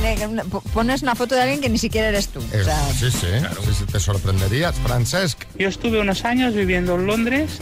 pones 0.73 1.02
una 1.02 1.15
foto 1.15 1.34
de 1.36 1.41
alguien 1.41 1.62
que 1.62 1.69
ni 1.69 1.78
siquiera 1.80 2.10
eres 2.10 2.28
tú. 2.28 2.39
O 2.39 2.56
Es- 2.56 2.65
sea, 2.65 2.80
sí, 2.93 3.10
sí, 3.10 3.17
sí, 3.65 3.71
sí, 3.80 3.86
te 3.91 4.00
sorprenderías, 4.00 4.76
Francesc. 4.76 5.39
Yo 5.58 5.67
estuve 5.67 6.00
unos 6.00 6.26
años 6.26 6.54
viviendo 6.54 6.93
en 6.95 7.08
Londres 7.08 7.58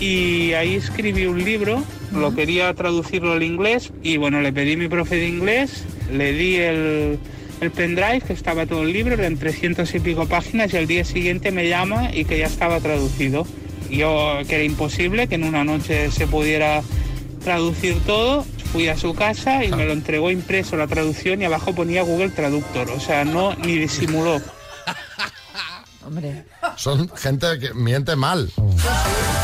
y 0.00 0.52
ahí 0.54 0.74
escribí 0.74 1.26
un 1.26 1.44
libro, 1.44 1.84
lo 2.12 2.34
quería 2.34 2.72
traducirlo 2.74 3.32
al 3.34 3.42
inglés 3.44 3.90
y 4.02 4.16
bueno, 4.16 4.40
le 4.40 4.52
pedí 4.52 4.72
a 4.74 4.76
mi 4.76 4.88
profe 4.88 5.16
de 5.16 5.28
inglés, 5.28 5.84
le 6.10 6.32
di 6.32 6.56
el, 6.56 7.18
el 7.60 7.70
pendrive 7.70 8.20
que 8.20 8.32
estaba 8.32 8.66
todo 8.66 8.82
el 8.82 8.92
libro, 8.92 9.14
eran 9.14 9.36
300 9.36 9.92
y 9.94 10.00
pico 10.00 10.26
páginas 10.26 10.72
y 10.72 10.76
al 10.76 10.86
día 10.86 11.04
siguiente 11.04 11.50
me 11.50 11.68
llama 11.68 12.10
y 12.14 12.24
que 12.24 12.38
ya 12.38 12.46
estaba 12.46 12.80
traducido. 12.80 13.46
Yo, 13.90 14.38
que 14.46 14.56
era 14.56 14.64
imposible 14.64 15.28
que 15.28 15.36
en 15.36 15.44
una 15.44 15.64
noche 15.64 16.10
se 16.10 16.26
pudiera 16.26 16.82
traducir 17.42 17.98
todo, 18.04 18.44
fui 18.72 18.88
a 18.88 18.96
su 18.96 19.14
casa 19.14 19.64
y 19.64 19.70
me 19.70 19.86
lo 19.86 19.92
entregó 19.92 20.30
impreso 20.30 20.76
la 20.76 20.86
traducción 20.86 21.40
y 21.40 21.46
abajo 21.46 21.74
ponía 21.74 22.02
Google 22.02 22.30
Traductor, 22.30 22.90
o 22.90 23.00
sea, 23.00 23.24
no 23.24 23.54
ni 23.54 23.78
disimuló. 23.78 24.40
hombre. 26.06 26.44
Son 26.76 27.08
gente 27.16 27.46
que 27.58 27.72
miente 27.74 28.16
mal. 28.16 28.50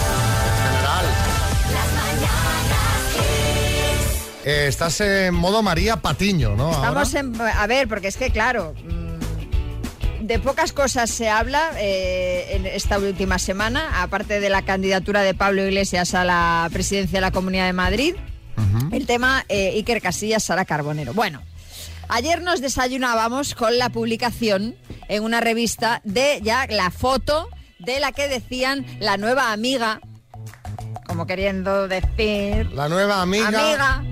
Eh, 4.44 4.66
estás 4.68 5.00
en 5.00 5.34
modo 5.34 5.62
María 5.62 5.96
Patiño, 5.96 6.54
¿no? 6.54 6.64
Ahora. 6.64 7.02
Estamos 7.02 7.14
en... 7.14 7.40
A 7.40 7.66
ver, 7.66 7.88
porque 7.88 8.08
es 8.08 8.16
que, 8.18 8.30
claro, 8.30 8.74
mm, 8.84 10.26
de 10.26 10.38
pocas 10.38 10.74
cosas 10.74 11.10
se 11.10 11.30
habla 11.30 11.70
eh, 11.78 12.48
en 12.50 12.66
esta 12.66 12.98
última 12.98 13.38
semana, 13.38 14.02
aparte 14.02 14.40
de 14.40 14.50
la 14.50 14.62
candidatura 14.62 15.22
de 15.22 15.32
Pablo 15.32 15.64
Iglesias 15.64 16.14
a 16.14 16.24
la 16.24 16.68
presidencia 16.72 17.16
de 17.16 17.20
la 17.22 17.30
Comunidad 17.30 17.66
de 17.66 17.72
Madrid, 17.72 18.14
el 18.92 19.06
tema 19.06 19.44
eh, 19.48 19.72
Iker 19.74 20.00
Casillas, 20.00 20.44
Sara 20.44 20.64
Carbonero. 20.64 21.12
Bueno, 21.14 21.42
ayer 22.08 22.42
nos 22.42 22.60
desayunábamos 22.60 23.54
con 23.54 23.78
la 23.78 23.88
publicación 23.88 24.76
en 25.08 25.24
una 25.24 25.40
revista 25.40 26.00
de 26.04 26.40
ya 26.42 26.66
la 26.68 26.90
foto 26.90 27.48
de 27.78 27.98
la 27.98 28.12
que 28.12 28.28
decían 28.28 28.86
la 29.00 29.16
nueva 29.16 29.52
amiga, 29.52 30.00
como 31.06 31.26
queriendo 31.26 31.88
decir... 31.88 32.70
La 32.72 32.88
nueva 32.88 33.20
amiga. 33.20 33.48
Amiga 33.48 34.04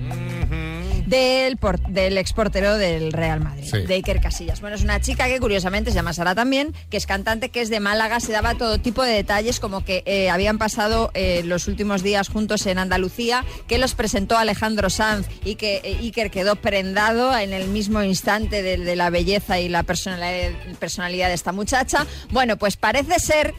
del, 1.05 1.57
por- 1.57 1.79
del 1.81 2.17
exportero 2.17 2.77
del 2.77 3.11
Real 3.11 3.39
Madrid, 3.41 3.67
Sí. 3.69 3.79
de 3.81 3.93
Iker 3.95 4.21
Casillas. 4.21 4.61
Bueno, 4.61 4.75
es 4.75 4.83
una 4.83 4.99
chica 5.01 5.27
que 5.27 5.39
curiosamente 5.39 5.91
se 5.91 5.95
llama 5.95 6.13
Sara 6.13 6.35
también, 6.35 6.73
que 6.89 6.97
es 6.97 7.05
cantante, 7.05 7.49
que 7.49 7.61
es 7.61 7.69
de 7.69 7.79
Málaga, 7.79 8.19
se 8.19 8.31
daba 8.31 8.55
todo 8.55 8.77
tipo 8.79 9.03
de 9.03 9.11
detalles, 9.13 9.59
como 9.59 9.83
que 9.83 10.03
eh, 10.05 10.29
habían 10.29 10.57
pasado 10.57 11.11
eh, 11.13 11.41
los 11.45 11.67
últimos 11.67 12.03
días 12.03 12.29
juntos 12.29 12.65
en 12.65 12.77
Andalucía, 12.77 13.43
que 13.67 13.77
los 13.77 13.95
presentó 13.95 14.37
Alejandro 14.37 14.89
Sanz 14.89 15.27
y 15.43 15.55
que 15.55 15.81
eh, 15.83 15.97
Iker 16.01 16.31
quedó 16.31 16.55
prendado 16.55 17.37
en 17.37 17.53
el 17.53 17.67
mismo 17.67 18.01
instante 18.03 18.61
de, 18.61 18.77
de 18.77 18.95
la 18.95 19.09
belleza 19.09 19.59
y 19.59 19.69
la 19.69 19.83
personalidad, 19.83 20.51
personalidad 20.79 21.27
de 21.27 21.33
esta 21.35 21.51
muchacha. 21.51 22.05
Bueno, 22.31 22.57
pues 22.57 22.77
parece 22.77 23.19
ser 23.19 23.53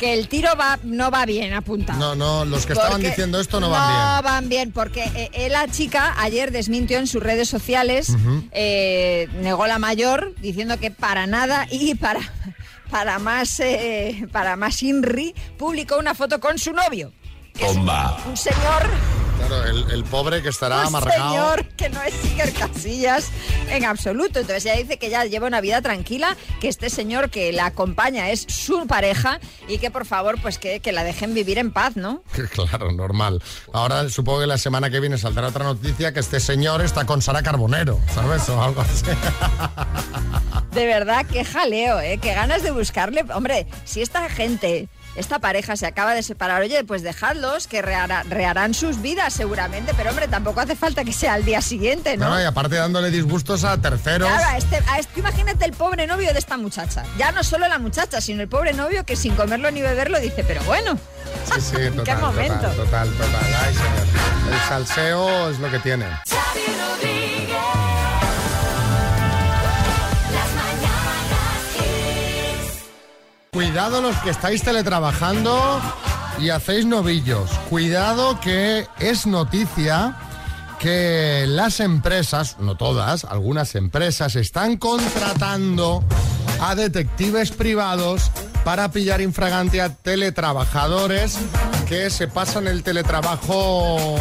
que 0.00 0.14
el 0.14 0.28
tiro 0.28 0.56
va, 0.58 0.78
no 0.82 1.10
va 1.10 1.26
bien 1.26 1.52
apuntado. 1.52 1.98
No, 1.98 2.14
no, 2.14 2.46
los 2.46 2.64
que 2.64 2.72
estaban 2.72 3.02
diciendo 3.02 3.38
esto 3.38 3.60
no 3.60 3.68
van 3.68 3.86
bien. 3.86 4.16
No 4.16 4.22
van 4.22 4.48
bien, 4.48 4.72
porque 4.72 5.04
eh, 5.14 5.30
eh, 5.34 5.50
la 5.50 5.68
chica 5.68 6.14
ayer 6.16 6.52
desmintió 6.52 6.98
en 6.98 7.06
sus 7.06 7.22
redes 7.22 7.50
sociales, 7.50 8.16
eh, 8.52 9.28
negó 9.42 9.66
la 9.66 9.78
mayor, 9.78 10.34
diciendo 10.40 10.78
que 10.78 10.90
para 10.90 11.26
nada 11.26 11.66
y 11.70 11.96
para, 11.96 12.20
para 12.90 13.18
más 13.18 13.60
eh, 13.60 14.26
para 14.32 14.56
más 14.56 14.82
Inri, 14.82 15.34
publicó 15.58 15.98
una 15.98 16.14
foto 16.14 16.40
con 16.40 16.58
su 16.58 16.72
novio. 16.72 17.12
Bomba. 17.60 18.16
Un 18.26 18.38
señor 18.38 19.19
Claro, 19.48 19.64
el, 19.66 19.90
el 19.90 20.04
pobre 20.04 20.42
que 20.42 20.48
estará 20.48 20.80
Un 20.82 20.86
amargado. 20.86 21.30
señor 21.30 21.64
que 21.76 21.88
no 21.88 22.00
es 22.02 22.14
Iker 22.24 22.52
Casillas 22.52 23.28
en 23.70 23.84
absoluto. 23.84 24.38
Entonces 24.40 24.64
ella 24.66 24.76
dice 24.76 24.98
que 24.98 25.10
ya 25.10 25.24
lleva 25.24 25.46
una 25.46 25.60
vida 25.60 25.80
tranquila, 25.82 26.36
que 26.60 26.68
este 26.68 26.90
señor 26.90 27.30
que 27.30 27.52
la 27.52 27.66
acompaña 27.66 28.30
es 28.30 28.46
su 28.48 28.86
pareja 28.86 29.40
y 29.68 29.78
que 29.78 29.90
por 29.90 30.06
favor 30.06 30.40
pues 30.40 30.58
que, 30.58 30.80
que 30.80 30.92
la 30.92 31.04
dejen 31.04 31.34
vivir 31.34 31.58
en 31.58 31.72
paz, 31.72 31.96
¿no? 31.96 32.22
Claro, 32.52 32.92
normal. 32.92 33.42
Ahora 33.72 34.08
supongo 34.08 34.40
que 34.40 34.46
la 34.46 34.58
semana 34.58 34.90
que 34.90 35.00
viene 35.00 35.18
saldrá 35.18 35.48
otra 35.48 35.64
noticia 35.64 36.12
que 36.12 36.20
este 36.20 36.40
señor 36.40 36.82
está 36.82 37.06
con 37.06 37.22
Sara 37.22 37.42
Carbonero, 37.42 37.98
¿sabes? 38.14 38.48
O 38.48 38.62
algo 38.62 38.80
así. 38.82 39.04
De 40.72 40.86
verdad, 40.86 41.26
qué 41.30 41.44
jaleo, 41.44 42.00
¿eh? 42.00 42.18
Qué 42.20 42.32
ganas 42.34 42.62
de 42.62 42.70
buscarle. 42.70 43.24
Hombre, 43.34 43.66
si 43.84 44.02
esta 44.02 44.28
gente, 44.28 44.88
esta 45.20 45.38
pareja 45.38 45.76
se 45.76 45.86
acaba 45.86 46.14
de 46.14 46.22
separar, 46.22 46.60
oye, 46.62 46.82
pues 46.84 47.02
dejadlos, 47.02 47.66
que 47.66 47.82
rehará- 47.82 48.24
reharán 48.28 48.74
sus 48.74 49.00
vidas 49.00 49.32
seguramente. 49.32 49.92
Pero 49.96 50.10
hombre, 50.10 50.26
tampoco 50.28 50.60
hace 50.60 50.74
falta 50.76 51.04
que 51.04 51.12
sea 51.12 51.34
al 51.34 51.44
día 51.44 51.60
siguiente, 51.62 52.16
¿no? 52.16 52.30
No, 52.30 52.40
y 52.40 52.44
aparte 52.44 52.76
dándole 52.76 53.10
disgustos 53.10 53.64
a 53.64 53.76
terceros. 53.80 54.28
Claro, 54.28 54.44
a 54.48 54.56
este, 54.58 54.76
a 54.88 54.98
este- 54.98 55.20
imagínate 55.20 55.64
el 55.64 55.72
pobre 55.72 56.06
novio 56.06 56.32
de 56.32 56.38
esta 56.38 56.56
muchacha. 56.56 57.04
Ya 57.18 57.30
no 57.32 57.44
solo 57.44 57.68
la 57.68 57.78
muchacha, 57.78 58.20
sino 58.20 58.42
el 58.42 58.48
pobre 58.48 58.72
novio 58.72 59.04
que 59.04 59.14
sin 59.16 59.34
comerlo 59.36 59.70
ni 59.70 59.80
beberlo 59.82 60.18
dice, 60.18 60.42
pero 60.44 60.62
bueno. 60.64 60.98
Sí, 61.54 61.60
sí, 61.60 61.76
total, 61.96 62.04
¿Qué 62.04 62.14
momento? 62.16 62.54
total, 62.70 62.76
total, 62.76 63.08
total. 63.12 63.54
Ay, 63.64 63.74
señor. 63.74 64.54
El 64.54 64.68
salseo 64.68 65.50
es 65.50 65.58
lo 65.60 65.70
que 65.70 65.78
tiene. 65.78 66.06
Cuidado 73.60 74.00
los 74.00 74.16
que 74.20 74.30
estáis 74.30 74.62
teletrabajando 74.62 75.82
y 76.40 76.48
hacéis 76.48 76.86
novillos. 76.86 77.50
Cuidado 77.68 78.40
que 78.40 78.86
es 78.98 79.26
noticia 79.26 80.16
que 80.78 81.44
las 81.46 81.80
empresas, 81.80 82.56
no 82.58 82.78
todas, 82.78 83.26
algunas 83.26 83.74
empresas 83.74 84.34
están 84.34 84.78
contratando 84.78 86.02
a 86.62 86.74
detectives 86.74 87.50
privados 87.50 88.30
para 88.64 88.92
pillar 88.92 89.20
infragante 89.20 89.82
a 89.82 89.94
teletrabajadores 89.94 91.36
que 91.86 92.08
se 92.08 92.28
pasan 92.28 92.66
el 92.66 92.82
teletrabajo 92.82 94.16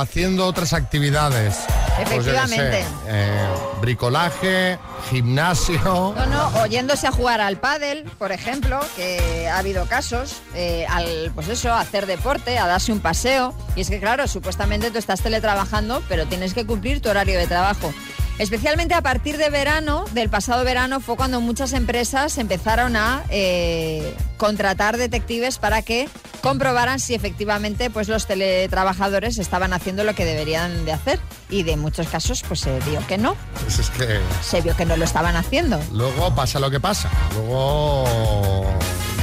haciendo 0.00 0.46
otras 0.46 0.72
actividades. 0.72 1.56
Pues 1.96 2.08
sé, 2.08 2.14
Efectivamente. 2.14 2.84
eh, 3.08 3.48
bricolaje, 3.80 4.78
gimnasio. 5.10 5.78
No, 5.84 6.26
no, 6.26 6.48
o 6.60 6.66
yéndose 6.66 7.06
a 7.06 7.12
jugar 7.12 7.40
al 7.40 7.58
pádel, 7.58 8.04
por 8.18 8.32
ejemplo, 8.32 8.78
que 8.96 9.48
ha 9.48 9.58
habido 9.58 9.86
casos, 9.86 10.36
eh, 10.54 10.86
al, 10.88 11.32
pues 11.34 11.48
eso, 11.48 11.72
a 11.72 11.80
hacer 11.80 12.06
deporte, 12.06 12.58
a 12.58 12.66
darse 12.66 12.92
un 12.92 13.00
paseo. 13.00 13.54
Y 13.74 13.80
es 13.80 13.90
que, 13.90 14.00
claro, 14.00 14.28
supuestamente 14.28 14.90
tú 14.90 14.98
estás 14.98 15.20
teletrabajando, 15.20 16.02
pero 16.08 16.26
tienes 16.26 16.54
que 16.54 16.64
cumplir 16.66 17.00
tu 17.00 17.08
horario 17.08 17.38
de 17.38 17.46
trabajo. 17.46 17.92
Especialmente 18.38 18.94
a 18.94 19.02
partir 19.02 19.36
de 19.36 19.50
verano, 19.50 20.04
del 20.12 20.28
pasado 20.28 20.64
verano, 20.64 21.00
fue 21.00 21.16
cuando 21.16 21.40
muchas 21.40 21.72
empresas 21.72 22.38
empezaron 22.38 22.94
a 22.96 23.24
eh, 23.30 24.14
contratar 24.36 24.96
detectives 24.96 25.58
para 25.58 25.82
que 25.82 26.08
comprobaran 26.40 27.00
si 27.00 27.14
efectivamente 27.14 27.90
pues, 27.90 28.08
los 28.08 28.26
teletrabajadores 28.26 29.38
estaban 29.38 29.72
haciendo 29.72 30.04
lo 30.04 30.14
que 30.14 30.24
deberían 30.24 30.84
de 30.84 30.92
hacer. 30.92 31.18
Y 31.50 31.64
de 31.64 31.76
muchos 31.76 32.06
casos, 32.08 32.44
pues 32.46 32.60
se 32.60 32.78
vio 32.80 33.04
que 33.06 33.18
no, 33.18 33.34
Pues 33.62 33.78
es 33.78 33.90
que 33.90 34.20
se 34.42 34.60
vio 34.60 34.76
que 34.76 34.84
no 34.84 34.96
lo 34.96 35.04
estaban 35.04 35.34
haciendo. 35.34 35.80
luego 35.92 36.34
pasa 36.34 36.60
lo 36.60 36.70
que 36.70 36.78
pasa. 36.78 37.10
Luego... 37.34 38.04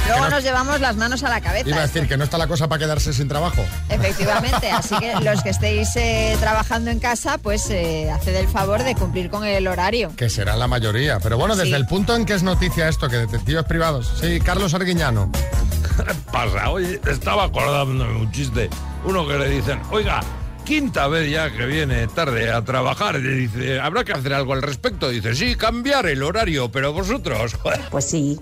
Luego 0.06 0.24
no- 0.24 0.30
nos 0.30 0.42
llevamos 0.44 0.80
las 0.80 0.96
manos 0.96 1.22
a 1.24 1.28
la 1.28 1.40
cabeza. 1.40 1.68
Iba 1.68 1.78
a 1.78 1.82
decir 1.86 2.06
que 2.08 2.16
no 2.16 2.24
está 2.24 2.38
la 2.38 2.46
cosa 2.46 2.68
para 2.68 2.78
quedarse 2.78 3.12
sin 3.12 3.28
trabajo. 3.28 3.64
Efectivamente, 3.88 4.70
así 4.70 4.94
que 4.98 5.14
los 5.22 5.42
que 5.42 5.50
estéis 5.50 5.94
eh, 5.96 6.36
trabajando 6.40 6.90
en 6.90 6.98
casa, 7.00 7.38
pues 7.38 7.68
eh, 7.70 8.10
haced 8.10 8.34
el 8.36 8.48
favor 8.48 8.82
de 8.84 8.94
cumplir 8.94 9.30
con 9.30 9.44
el 9.44 9.66
horario. 9.66 10.12
Que 10.16 10.28
será 10.30 10.56
la 10.56 10.66
mayoría. 10.68 11.18
Pero 11.20 11.36
bueno, 11.38 11.54
desde 11.56 11.70
Sí. 11.70 11.74
el 11.76 11.86
punto 11.86 12.14
en 12.14 12.24
que 12.24 12.34
es 12.34 12.42
noticia 12.42 12.88
esto, 12.88 13.08
que 13.08 13.16
detectives 13.16 13.64
privados. 13.64 14.12
Sí, 14.20 14.40
Carlos 14.40 14.72
Arguiñano. 14.74 15.30
pasa? 16.32 16.70
Oye, 16.70 17.00
estaba 17.08 17.44
acordándome 17.44 18.16
un 18.20 18.30
chiste. 18.30 18.68
Uno 19.04 19.26
que 19.26 19.38
le 19.38 19.48
dicen, 19.48 19.80
oiga, 19.90 20.20
quinta 20.64 21.06
vez 21.08 21.30
ya 21.30 21.50
que 21.50 21.64
viene 21.66 22.06
tarde 22.08 22.52
a 22.52 22.62
trabajar. 22.62 23.16
Y 23.16 23.22
le 23.22 23.32
dice, 23.34 23.80
¿habrá 23.80 24.04
que 24.04 24.12
hacer 24.12 24.34
algo 24.34 24.52
al 24.52 24.62
respecto? 24.62 25.08
Dice, 25.08 25.34
sí, 25.34 25.54
cambiar 25.56 26.06
el 26.06 26.22
horario, 26.22 26.70
pero 26.70 26.92
vosotros. 26.92 27.56
Pues 27.90 28.04
sí, 28.10 28.38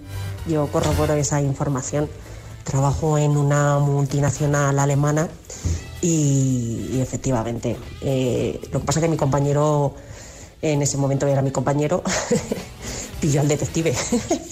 yo 0.47 0.67
corroboro 0.69 1.15
esa 1.15 1.41
información. 1.41 2.09
Trabajo 2.65 3.19
en 3.19 3.37
una 3.37 3.79
multinacional 3.79 4.79
alemana 4.79 5.29
y, 6.01 7.01
efectivamente, 7.01 7.77
eh, 8.03 8.61
lo 8.73 8.81
que 8.81 8.87
pasa 8.87 9.01
es 9.01 9.05
que 9.05 9.11
mi 9.11 9.17
compañero, 9.17 9.95
en 10.61 10.83
ese 10.83 10.99
momento 10.99 11.27
era 11.27 11.41
mi 11.41 11.51
compañero, 11.51 12.03
pilló 13.21 13.41
al 13.41 13.49
detective. 13.49 13.95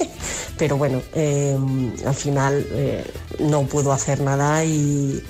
Pero 0.59 0.76
bueno, 0.76 1.02
eh, 1.14 1.59
al 2.07 2.14
final 2.14 2.66
eh, 2.70 3.05
no 3.40 3.62
pudo 3.62 3.92
hacer 3.92 4.20
nada 4.20 4.64
y, 4.64 5.22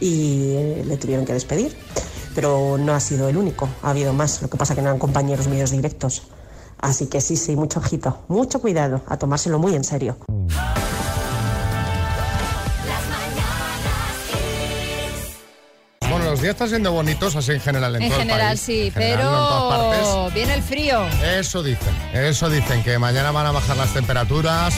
y, 0.00 0.82
le 0.84 0.96
tuvieron 0.96 1.24
que 1.24 1.32
despedir. 1.32 1.76
Pero 2.34 2.76
no 2.78 2.94
ha 2.94 3.00
sido 3.00 3.28
el 3.28 3.36
único, 3.36 3.68
ha 3.82 3.90
habido 3.90 4.12
más. 4.12 4.42
Lo 4.42 4.50
que 4.50 4.56
pasa 4.56 4.72
es 4.72 4.76
que 4.76 4.82
no 4.82 4.88
eran 4.88 4.98
compañeros 4.98 5.48
míos 5.48 5.70
directos. 5.70 6.22
Así 6.80 7.06
que 7.06 7.20
sí, 7.20 7.36
sí, 7.36 7.56
mucho 7.56 7.80
ojito, 7.80 8.18
mucho 8.28 8.60
cuidado, 8.60 9.02
a 9.08 9.16
tomárselo 9.16 9.58
muy 9.58 9.74
en 9.74 9.84
serio. 9.84 10.16
Bueno, 16.08 16.24
los 16.30 16.40
días 16.40 16.52
están 16.54 16.68
siendo 16.70 16.92
bonitos 16.92 17.36
así 17.36 17.52
en 17.52 17.60
general 17.60 17.94
en, 17.96 18.02
En 18.02 18.08
todo 18.08 18.20
el 18.20 18.26
general 18.26 18.48
país. 18.50 18.60
sí, 18.60 18.86
En 18.86 18.92
general, 18.92 19.24
no 19.24 19.30
en 19.30 19.48
todas 19.48 19.78
partes. 19.78 19.98
pero 20.08 20.30
viene 20.30 20.54
el 20.54 20.62
frío. 20.62 21.06
Eso 21.22 21.62
dicen, 21.62 21.94
eso 22.14 22.48
dicen, 22.48 22.82
que 22.82 22.98
mañana 22.98 23.30
van 23.30 23.46
a 23.46 23.52
bajar 23.52 23.76
las 23.76 23.92
temperaturas. 23.92 24.74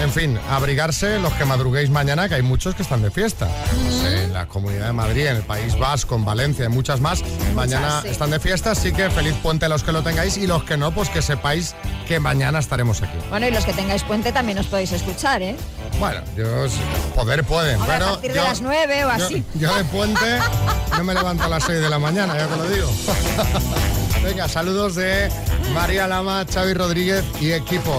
En 0.00 0.12
fin, 0.12 0.38
abrigarse 0.50 1.18
los 1.18 1.32
que 1.34 1.44
madruguéis 1.46 1.88
mañana, 1.90 2.28
que 2.28 2.34
hay 2.36 2.42
muchos 2.42 2.74
que 2.74 2.82
están 2.82 3.00
de 3.02 3.10
fiesta. 3.10 3.48
No 3.84 3.90
sé, 3.92 4.24
en 4.24 4.32
la 4.34 4.46
Comunidad 4.46 4.86
de 4.88 4.92
Madrid, 4.92 5.26
en 5.26 5.36
el 5.36 5.42
País 5.42 5.76
Vasco, 5.78 6.16
en 6.16 6.24
Valencia, 6.24 6.66
y 6.66 6.68
muchas 6.68 7.00
más. 7.00 7.22
mañana 7.54 8.02
sí. 8.02 8.08
están 8.08 8.30
de 8.30 8.38
fiesta, 8.38 8.72
así 8.72 8.92
que 8.92 9.08
feliz 9.10 9.34
puente 9.42 9.64
a 9.64 9.68
los 9.70 9.82
que 9.82 9.92
lo 9.92 10.02
tengáis 10.02 10.36
y 10.36 10.46
los 10.46 10.64
que 10.64 10.76
no, 10.76 10.92
pues 10.92 11.08
que 11.08 11.22
sepáis 11.22 11.74
que 12.06 12.20
mañana 12.20 12.58
estaremos 12.58 13.02
aquí. 13.02 13.16
Bueno, 13.30 13.48
y 13.48 13.50
los 13.50 13.64
que 13.64 13.72
tengáis 13.72 14.02
puente 14.02 14.32
también 14.32 14.58
os 14.58 14.66
podéis 14.66 14.92
escuchar, 14.92 15.40
¿eh? 15.42 15.56
Bueno, 15.98 16.20
yo 16.36 16.44
poder 17.14 17.42
pueden, 17.44 17.80
pero 17.86 18.06
a 18.06 18.10
partir 18.12 18.32
de 18.32 18.38
yo- 18.38 18.44
las 18.44 18.60
nueve 18.60 19.04
o 19.06 19.08
yo- 19.16 19.24
así. 19.24 19.44
Yo, 19.54 19.74
de 19.74 19.84
puente 19.84 20.38
no 20.96 21.04
me 21.04 21.14
levanto 21.14 21.44
a 21.44 21.48
las 21.48 21.64
6 21.64 21.80
de 21.80 21.88
la 21.88 21.98
mañana, 21.98 22.36
ya 22.36 22.46
te 22.46 22.56
lo 22.56 22.68
digo. 22.68 22.90
Venga, 24.22 24.46
saludos 24.48 24.94
de 24.96 25.30
María 25.72 26.06
Lama, 26.06 26.44
Xavi 26.52 26.74
Rodríguez 26.74 27.24
y 27.40 27.52
equipo. 27.52 27.96